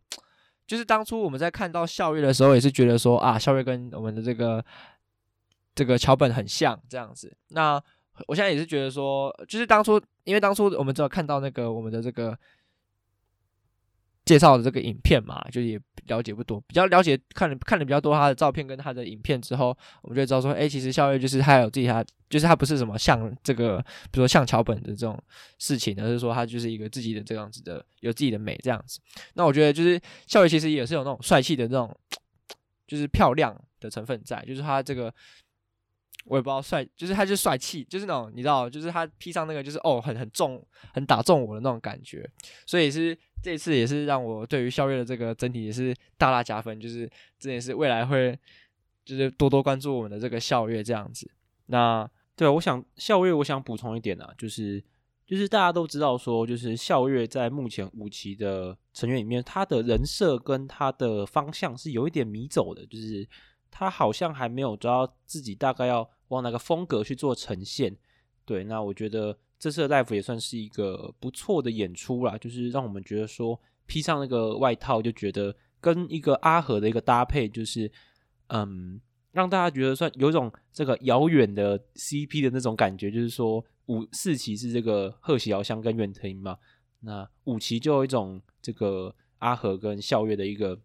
[0.66, 4.64] 就是当初我们在看到校月的时候，也是觉得说啊，校月跟我们的这个
[5.74, 7.36] 这个桥本很像这样子。
[7.48, 7.82] 那
[8.26, 12.38] 我现在也是觉得说，就是当初因为当初我们只有看到那个我们的这个。
[14.24, 23.78] 介绍的这个影片嘛，就也了解不多，比较了解看了看了比较多他的照片跟他的影片之后，我们就知道说，哎、其实校月就是他有自己他，就是他不是什么像这个，
[24.10, 25.22] 比如说像桥本的这种
[25.58, 28.98] 事情，而是说他就是一个自己的这样子的，有自己的美这样子。
[29.34, 31.94] 那我觉得就是校月其实也是有那种帅气的那种，
[32.86, 35.12] 就是漂亮的成分在，就是他这个。
[36.24, 42.28] 我也不知道帅，就是他就帅气，就是那种你知道，就是他披上那个就是哦，很很重，很打中我的那种感觉，
[42.66, 47.08] 所以是这次也是让我对于校月的这个整体也是大大加分，就是
[47.38, 48.38] 这也是未来会
[49.04, 51.30] 就是多多关注我们的这个校月这样子。
[51.66, 54.82] 那对，我想校月，我想补充一点啊，就是
[55.26, 63.28] 就是大家都知道说，就是校月在目前五期的成员里面，他的人设跟他的方向是有一点迷走的，就是
[63.70, 66.10] 他好像还没有找到自己大概要。
[66.28, 67.96] 往哪个风格去做呈现？
[68.44, 77.90] 对，那我觉得这次的 live 也算是一个不错的演出啦，就是让我们觉得说披上那个外套，就觉得跟一个阿和的一个搭配，就是
[78.48, 79.00] 嗯，
[79.32, 86.58] 让大家觉得算有一种这个遥远的 CP 的那种感觉，就是说五四期是这个贺喜遥香跟远藤嘛，
[87.00, 90.78] 那五期就有一种这个阿和跟笑月的一个。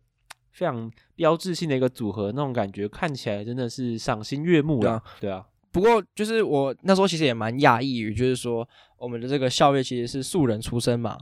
[0.59, 5.01] 非常标志性的一个组合，那种感觉看起来真的是赏心悦目了。
[5.17, 11.17] 对啊，不过就是我那时候其实也蛮讶异于，就是说我们的这个校月其实是素人出身嘛，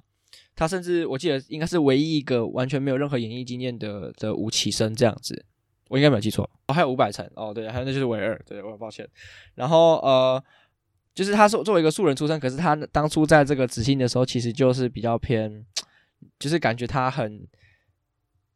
[0.55, 5.45] 他甚至我记得应该是唯一一个完全没有任何演艺经验的的吴启生这样子，
[5.89, 9.07] 我应该没有记错哦，还有五百层哦，对，还有那就是唯二，对，我很抱歉。
[9.53, 10.43] 然后呃，
[11.13, 15.63] 就是他说作为一个素人出身，可是他当初在这个紫星的时候，其实就是比较偏，
[16.39, 17.47] 就是感觉他很。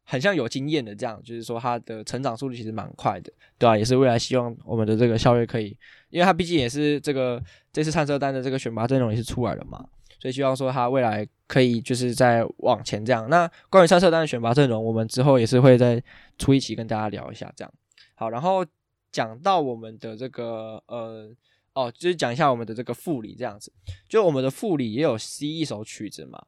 [0.04, 5.76] 很像有经验的这样，就是说他的成长速度其实蛮快的，对啊，也是未来希望我们的这个校队可以，
[6.10, 7.42] 因为他毕竟也是这个
[7.72, 9.82] 这次探测单的这个选拔阵容也是出来了嘛，
[10.18, 13.28] 所以希望说他未来可以就是在往前这样。
[13.30, 16.02] 那关于唱歌单的选拔阵容，我们之后也是会再
[16.36, 17.72] 出一期跟大家聊一下这样。
[18.14, 18.66] 好，然后
[19.12, 21.30] 讲到我们的这个呃
[21.74, 23.72] 哦，就是讲一下我们的这个副理这样子，
[24.08, 26.44] 就我们的副理也有 C 一首曲子嘛，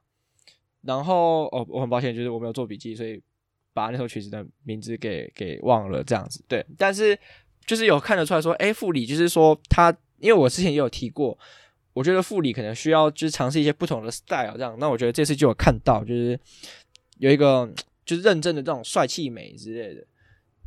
[0.83, 3.23] 然后哦，我很抱歉，就是我没有做笔记，所以。
[3.75, 7.19] 把那首曲子的名字给给忘了，这样子对，但是
[7.67, 11.39] 就是有看得出来说，哎、副理就是说他，因为我之前也有提过，
[11.93, 16.39] 我觉得副理可能需要就是尝试一些不同的 style，这样，那我觉得这次就有看到，就是
[17.19, 17.71] 有一个
[18.07, 20.07] 就是认真的这种帅气美之类的，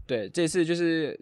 [0.06, 1.20] 对，这次就是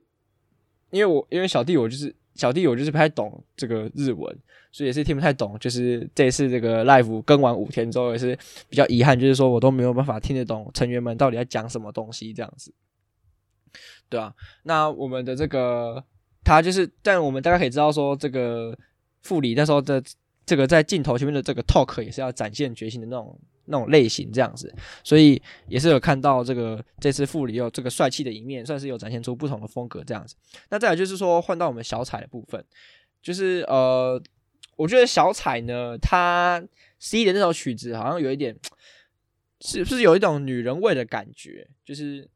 [0.89, 2.13] 因为我因为小弟我就是。
[2.35, 4.37] 小弟我就是不太懂这个日文，
[4.71, 5.57] 所以也是听不太懂。
[5.59, 8.37] 就是这次这个 live 更完五天之后，也是
[8.69, 12.73] 比较遗憾，就是说我都没有办法听得懂成员们到底在讲什么东西这样子，
[14.09, 14.33] 对啊，
[14.63, 16.03] 那我们的这个
[16.43, 18.77] 他就是，但我们大概可以知道说，这个
[19.21, 20.03] 副理那时候的
[20.45, 23.39] 这个在镜头前面的这个 talk 也是要展现决心的那种。
[23.67, 30.35] 那种类型这样子，所以也是有看到这个这次副里有这个帅气的一面，算是有展现出不同的风格这样子。
[30.69, 32.63] 那再来就是说换到我们小彩的部分，
[33.21, 34.21] 就是呃，
[34.75, 36.63] 我觉得小彩呢，他
[36.99, 38.55] C 的那首曲子好像有一点，
[39.61, 41.67] 是不是有一种女人味的感觉？
[41.83, 42.29] 就是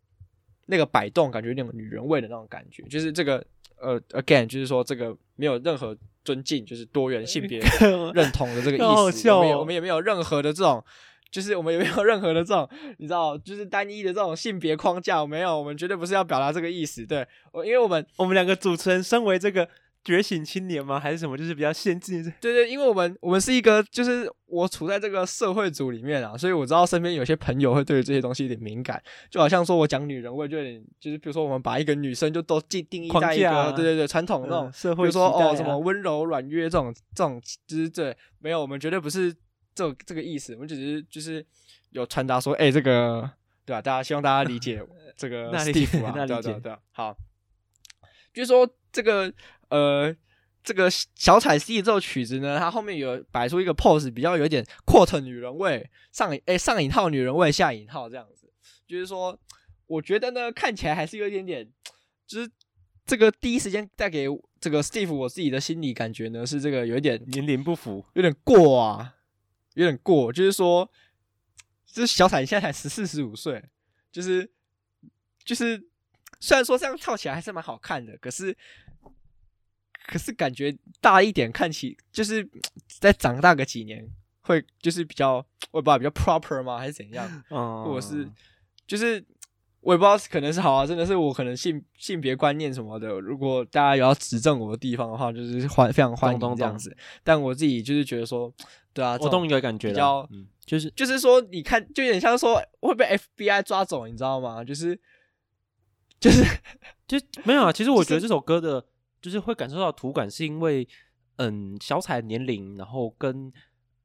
[0.65, 2.81] 那个摆动感觉有点女人味的那种感觉。
[2.83, 3.45] 就是这个
[3.77, 7.59] 呃，again，就是说这个没有任何尊敬，就是多元性别
[8.15, 9.29] 认同的这个意思。
[9.31, 10.83] 我们也我们也没有任何的这种。
[11.31, 12.67] 就是我们有没有 任何的这种，
[12.97, 15.25] 你知道，就是单一的这种性别框架？
[15.25, 17.05] 没有，我们绝对不是要表达这个意思。
[17.05, 19.67] 对，我因为我们我们两个主持人身为这个
[20.03, 20.99] 觉醒青年吗？
[20.99, 21.37] 还是什么？
[21.37, 22.23] 就是比较先进。
[22.41, 28.99] 对对，因为我们我们是一个，就是我处在这个社会组里面啊，所以我知道身边有些朋友会对于这些东西有点敏感。
[29.29, 39.35] 就好像说我讲女人味，就有点就是比如说我们把一个女生就都定定义在一个，啊、对对对，传统的那种、嗯、社会、啊，比如说哦什么温柔软约这种这种，就是对，没有，我们绝对不是。
[39.79, 41.45] 这这个意思，我们只是就是
[41.91, 43.31] 有传达说，哎、欸，这个
[43.65, 43.81] 对吧？
[43.81, 44.83] 大家希望大家理解
[45.15, 47.15] 这个 Steve 啊，对对对，好，
[48.33, 49.31] 就是说这个
[49.69, 50.13] 呃，
[50.61, 58.51] 这个小彩 C 这首曲子呢，它后面有摆出一个 pose，比较有点 quote 女人味，上哎、欸、上引号女人味下引号这样子，
[58.85, 59.39] 就是说，
[59.87, 61.65] 我觉得呢，看起来还是有一点点，
[62.27, 62.51] 就是
[63.05, 64.27] 这个第一时间带给
[64.59, 69.15] 这个 Steve 我自己的心理感觉呢，是这个有一点年龄不符，有点过啊。
[69.73, 70.89] 有点过，就是说，
[71.85, 73.63] 就是小彩现在才十四十五岁，
[74.11, 74.49] 就是
[75.43, 75.81] 就是，
[76.39, 78.55] 虽然说这样跳起来还是蛮好看的，可是
[80.07, 82.47] 可是感觉大一点看起，就是
[82.99, 84.07] 再长大个几年，
[84.41, 85.35] 会就是比较
[85.71, 87.43] 我也不知道比较 proper 吗，还是怎样？
[87.49, 88.27] 或者是
[88.87, 89.23] 就是
[89.81, 96.95] 我也不知道可能是好啊，真的是我可能性性别观念什么的，如果大家有要指正我的地方的话，就是欢非常欢迎这样子。
[97.23, 98.53] 但我自己就是觉得说，
[98.93, 104.63] 对啊，我懂你的感觉，比较嗯，就是就是说，你看，就有点像说会被 FBI 抓走，你知道吗？
[104.63, 104.99] 就是
[106.19, 106.43] 就是
[107.07, 107.71] 就没有啊。
[107.71, 108.85] 其实我觉得这首歌的，
[109.21, 110.87] 就是会感受到土感，是因为
[111.37, 113.51] 嗯，小彩年龄，然后跟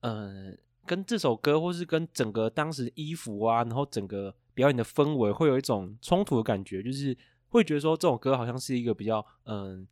[0.01, 0.57] 嗯。
[0.87, 7.17] 跟这首歌，或是跟整个当时衣服啊，然后整个表演的氛围，会有一种冲突的感觉，就是
[7.49, 9.87] 会觉得说这首歌好像是一个比较嗯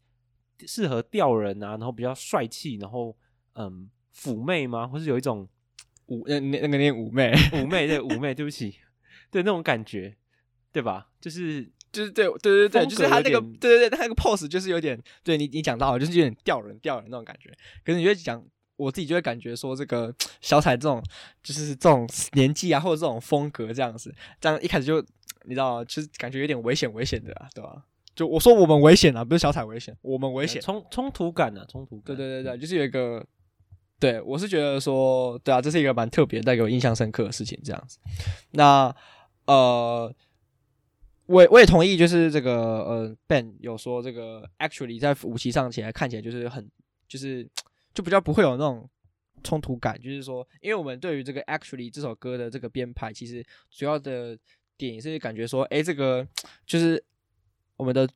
[0.67, 3.17] 适合吊人啊，然后比较帅气，然后
[3.55, 4.87] 嗯妩媚吗？
[4.87, 5.49] 或是有一种
[6.07, 8.77] 妩那那那个念妩媚妩媚对 妩媚，对不起，
[9.31, 10.17] 对那种感觉，
[10.73, 11.09] 对吧？
[11.21, 17.51] 就是就是对对对对，就是他那个对对对，他那个 pose 就是有点对你你讲到就是有点吊人吊人那种感觉，
[17.85, 18.45] 可是你就讲。
[18.77, 21.03] 我自己就会感觉说，这个小彩这种
[21.43, 25.01] 就是这种年纪啊，或者这种风格这样子，这样一开始就
[25.45, 27.85] 你知道，就是感觉有点危险危险的啊，对吧？
[28.15, 32.17] 就我说我们危险啊，不是小彩危险，我们危险，冲冲突感啊，冲突感。
[32.17, 33.25] 对对对对，就是有一个，
[34.01, 37.99] 对我是觉得说，对啊，这是一个蛮特别、带给我印象深刻的事情，这样子。
[38.51, 38.95] 那
[39.47, 40.13] 呃，
[41.27, 46.69] 我我也同意，就是这个呃，Ben 有说这个 actually 在武器上起来看起来就是很
[47.07, 47.49] 就是。
[47.95, 48.89] 就比较不会有那种
[49.43, 54.39] 冲突感，就是说，因为我们对于这个 actually 这首歌的这个编排，其实主要的
[54.77, 56.27] 点是感觉说，诶，这个
[56.65, 57.03] 就是
[57.77, 58.09] 我们的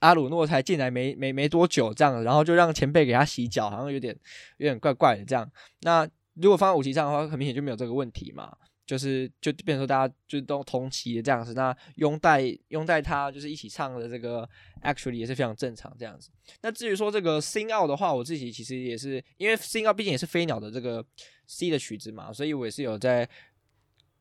[0.00, 4.16] 阿鲁诺才进来没没没多久这样，然后就让前辈给他洗脚，好像有点
[4.58, 5.50] 有点怪怪的这样。
[5.80, 6.08] 那
[6.40, 8.56] 如果放在舞台上的话，很明显就没有这个问题嘛。
[8.86, 14.48] 就是就变成说大家就都同期的这样子，那拥戴拥戴他就是一起唱的这个
[14.82, 16.28] actually 也是非常正常这样子。
[16.62, 21.06] 那至于说这个 sing out 的话，我自己其实也是因为 sing out 毕竟也是飞鸟的这个
[21.46, 23.28] C 的曲子嘛，所以我也是有在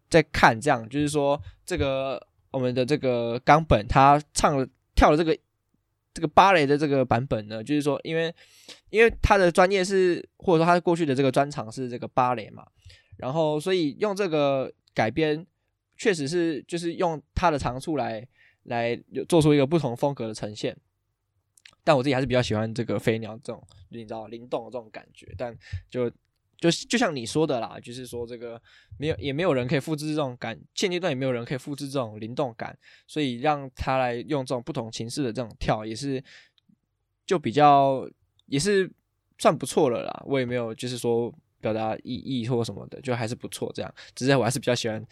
[0.07, 5.35] 在看这样，就是说这个我们的这个冈本他唱了跳了这个
[6.19, 8.33] 这个芭蕾的这个版本呢，就是说因为
[8.89, 12.65] 因为他的专业是或者说他过去的这个专长是这个芭蕾嘛。
[13.15, 15.45] 然后，所以用这个改编，
[15.97, 18.25] 确实是就是用他的长处来
[18.63, 18.97] 来
[19.27, 20.75] 做出一个不同风格的呈现。
[21.83, 25.33] 但我自己还是比较喜欢这个飞鸟这种，你知道灵动的这种感觉。
[25.37, 25.57] 但
[25.89, 26.09] 就
[26.59, 28.61] 就就像你说的啦，就是说这个
[28.97, 36.23] 没有也没有人可以复制这种感，现阶段也没有人可以复制这种灵动感，所以让他来用这种不同形式的这种跳，也是
[37.25, 38.07] 就比较
[38.45, 38.91] 也是
[39.37, 40.23] 算不错了啦。
[40.25, 41.33] 我也没有就是说。
[41.61, 43.69] 表达意义或什么的，就还是不错。
[43.75, 45.05] 这样，只是我还是比较喜欢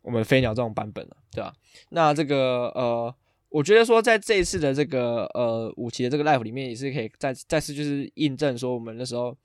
[0.00, 1.54] 我们飞鸟这种版本的，对吧？
[1.90, 3.14] 那这个呃，
[3.50, 9.36] 我觉得说在这一次的这个呃五期的这个 live 里面，也是可以再再次就是印证说，我们那时候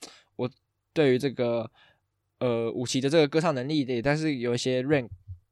[0.97, 1.69] 对于这个
[2.39, 5.07] 呃五期的这个歌唱能力的，但是有一些 rank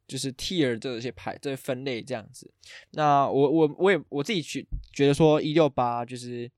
[0.08, 2.50] 就是 tier 这些排这些分类这样子。
[2.94, 6.50] 那我我我也我自己觉觉得说一六八就是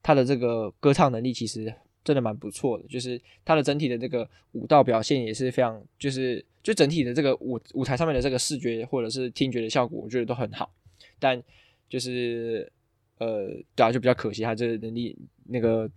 [0.00, 1.74] 他的这个歌唱能力其实。
[2.04, 10.70] 真的蛮不错的，就是他的整体的这个舞蹈表现也是非常，就是就整体的这个舞舞台上面的这个视觉或者是听觉的效果，我觉得都很好。
[11.18, 11.42] 但
[11.88, 12.70] 就是
[13.16, 15.90] 呃，对啊，就比较可惜，他这个能力那个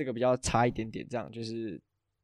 [0.00, 1.78] 这个比较差一点点，这样就是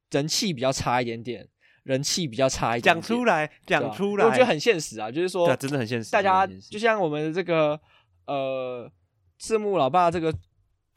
[0.09, 1.47] 人气比较差一点点，
[1.83, 2.95] 人气比较差一点点。
[2.95, 6.11] 讲出来，讲出来，我觉得很现实啊，就是说，真的很现实。
[6.11, 7.79] 大家就像我们的这个
[8.25, 8.91] 呃
[9.37, 10.33] 赤木老爸这个。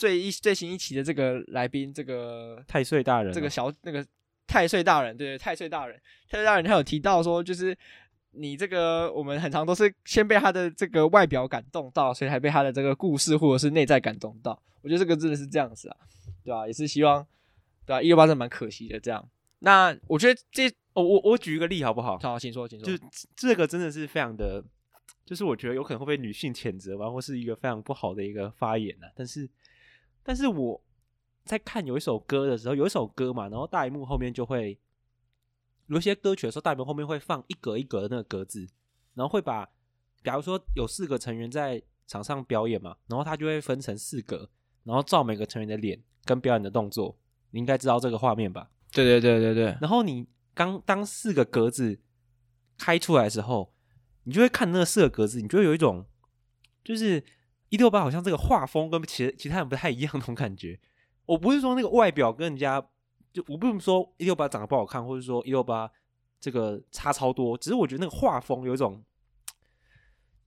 [0.01, 4.03] 最一最新一期的这个来宾，这个太岁大人，这个小那个
[4.47, 7.77] 太岁大人，对对，太岁大人，太岁大人，他有提到说，就是
[8.33, 14.61] 你这个我们很常都是先被他的这个外表感动到，所以才被他的这个故事或者是内在感动到。
[14.83, 15.97] 我觉得这个真的是这样子啊，
[16.43, 16.67] 对吧、啊？
[16.67, 17.27] 也是希望，
[17.85, 18.03] 对吧、啊？
[18.03, 19.29] 一六八真的蛮可惜的这样。
[19.59, 22.19] 那我觉得这，我我我举一个例好不好？
[22.19, 22.97] 好，请说，请说。
[22.97, 23.05] 就
[23.37, 24.65] 这个真的是非常的，
[25.25, 29.49] 就是我觉得有可能会被女性谴责吧，或是一个非常不好的一个发言啊，但是。
[30.23, 30.81] 但是我
[31.45, 34.79] 在看有一首歌的时候，有一首歌嘛，然后大荧幕后面就会
[35.91, 38.67] 有一些歌曲的时候，大门后面会放一格一格的那个格子，
[39.15, 39.69] 然后会把，
[40.25, 44.49] 假如说有四个成员在场上表演嘛，然后他就会分成四格，
[44.85, 47.19] 然后照每个成员的脸跟表演的动作，
[47.51, 48.71] 你应该知道这个画面吧？
[48.93, 49.77] 对对对对对。
[49.81, 52.01] 然后你刚当四个格子
[52.79, 53.75] 开出来的时候，
[54.25, 56.07] 你就会看那四个格子，你就会有一种
[56.83, 57.23] 就是。
[57.73, 60.81] 一六八好像这个画风跟其其他人不太一样那种感觉。
[61.25, 62.85] 我不是说那个外表跟人家，
[63.33, 65.91] 就我不是说一六八长得不好看，或者说一六八
[66.41, 69.05] 这个差超多，只是我觉得那个画风有一种，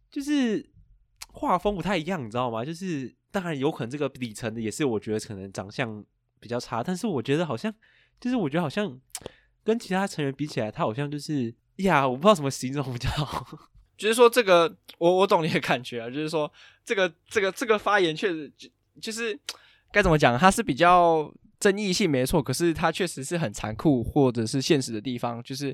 [0.09, 0.69] 就是
[1.33, 2.63] 画风不太一样，你知道吗？
[2.63, 6.03] 就是当然有可能这个底层的也是我觉得可能长相
[6.39, 7.73] 比较差，但是我觉得好像
[8.19, 8.99] 就是我觉得好像
[9.63, 13.47] 跟其他成员比起来，他好像就是呀，我不知道怎么形容比较好。
[13.95, 16.09] 就是说，这个我我懂你的感觉啊。
[16.09, 16.51] 就是说，
[16.83, 18.67] 这个这个这个发言确实就
[18.99, 19.39] 就是
[19.93, 25.41] 该怎么讲，他是比较争议性没错，可是它确实是很残酷或者是现实的地方。
[25.41, 25.73] 就是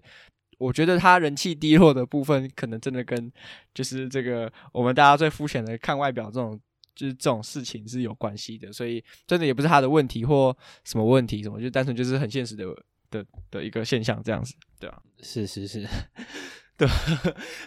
[0.60, 3.32] 我觉得他人气低落的部分，可能真的跟
[3.74, 6.60] 就是这个我们大家最肤浅的看外表这种
[6.94, 8.72] 就是这种事情是有关系的。
[8.72, 12.66] 所以真的也不是他的问题或什么问题什么，就单纯就是很现实的
[13.10, 15.88] 的的一个现象这样子，对啊，是是是。
[16.78, 16.88] 对，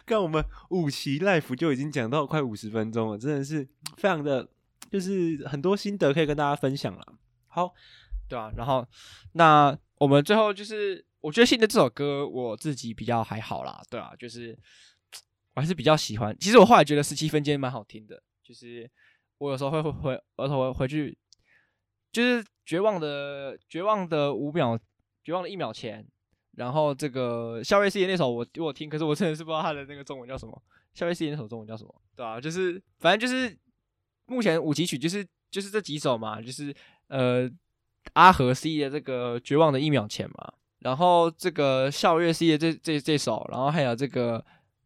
[0.07, 3.69] 看我们五期 live 就已经讲到快五十分钟了，真的是
[3.99, 4.49] 非常的，
[4.91, 7.15] 就是很多心得可以跟大家分享了。
[7.47, 7.75] 好，
[8.33, 8.87] 对啊，然后
[9.35, 14.59] 那我们最后就是，我觉得新的这首歌我自己比较还好啦，对啊，就是
[15.53, 16.35] 我还是比较喜欢。
[16.41, 18.91] 其实我后来觉得十七分间蛮好听的，就是
[19.37, 21.15] 我有时候会回回，有时候回去，
[22.11, 24.79] 就是绝望的绝望的五秒，
[25.23, 26.07] 绝望的一秒前。
[26.57, 30.63] 然后这个校园誓言那首我我听，可是我真的是不知道他的那个中文叫什么。
[30.95, 32.03] 校园誓言那首中文叫什么？
[32.17, 33.55] 对啊，就是反正就是
[34.25, 36.75] 目前五级曲就是就是这几首嘛，就是
[37.09, 37.47] 呃
[38.15, 44.45] 阿和 C 的这个绝望的一秒前嘛，然后这个笑月 C 的这这这首，然后还有这个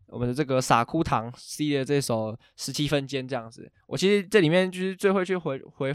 [0.08, 3.70] 我们的这个傻哭糖 C 的这首十七分间这样子。
[3.86, 5.94] 我其实这里面就是最会去回回。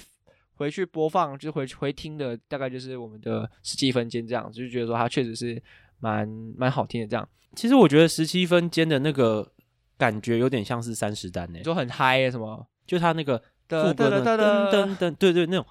[0.56, 5.60] 回去播放就回回听的大概就是我们的十七分间这样，就觉得说它确实是
[6.00, 7.28] 蛮蛮好听的这样。
[7.56, 9.52] 其实我觉得十七分间的那个
[9.98, 15.66] 感觉有点像是三十单呢，就很嗨什么，就他那个副歌的噔噔噔，对对那种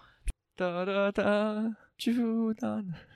[0.61, 1.76] 哒哒哒，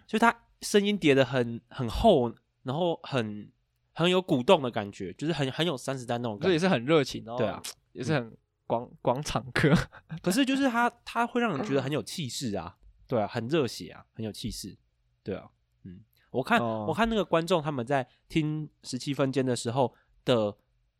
[0.06, 3.50] 就他声音叠的很很厚，然后很
[3.92, 8.36] 很有鼓动的感觉，就是很很有三十单那种感觉，这也是很热情哦，对啊，也是很。
[8.66, 9.74] 广广场歌，
[10.22, 12.74] 可是就是他，他会让人觉得很有气势啊，
[13.06, 14.74] 对啊，很热血啊，很有气势，
[15.22, 15.50] 对啊，
[15.82, 20.56] 嗯，我看、哦、我看那个观众他们在听十七分间的时候的，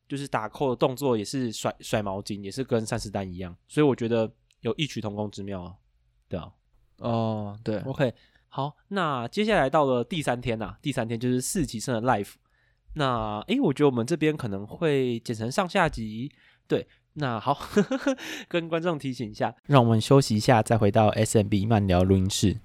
[0.07, 4.30] 就是打 call 的动作也是甩甩毛巾，也是跟三十单一样，所以我觉得
[4.61, 5.74] 有异曲同工之妙啊，
[6.35, 6.53] 对啊，
[6.99, 8.12] 哦，对，OK，
[8.49, 12.35] 好，那接下来到了第三天呐、啊，第三天就是四级生的 life
[12.95, 16.32] 那诶，我觉得我们这边可能会剪成上下集，
[16.66, 16.87] 对。
[17.16, 18.16] 那好，呵呵呵，
[18.49, 22.59] 跟观众提醒一下，让我们休息一下，再回到 SMB 慢聊录音室。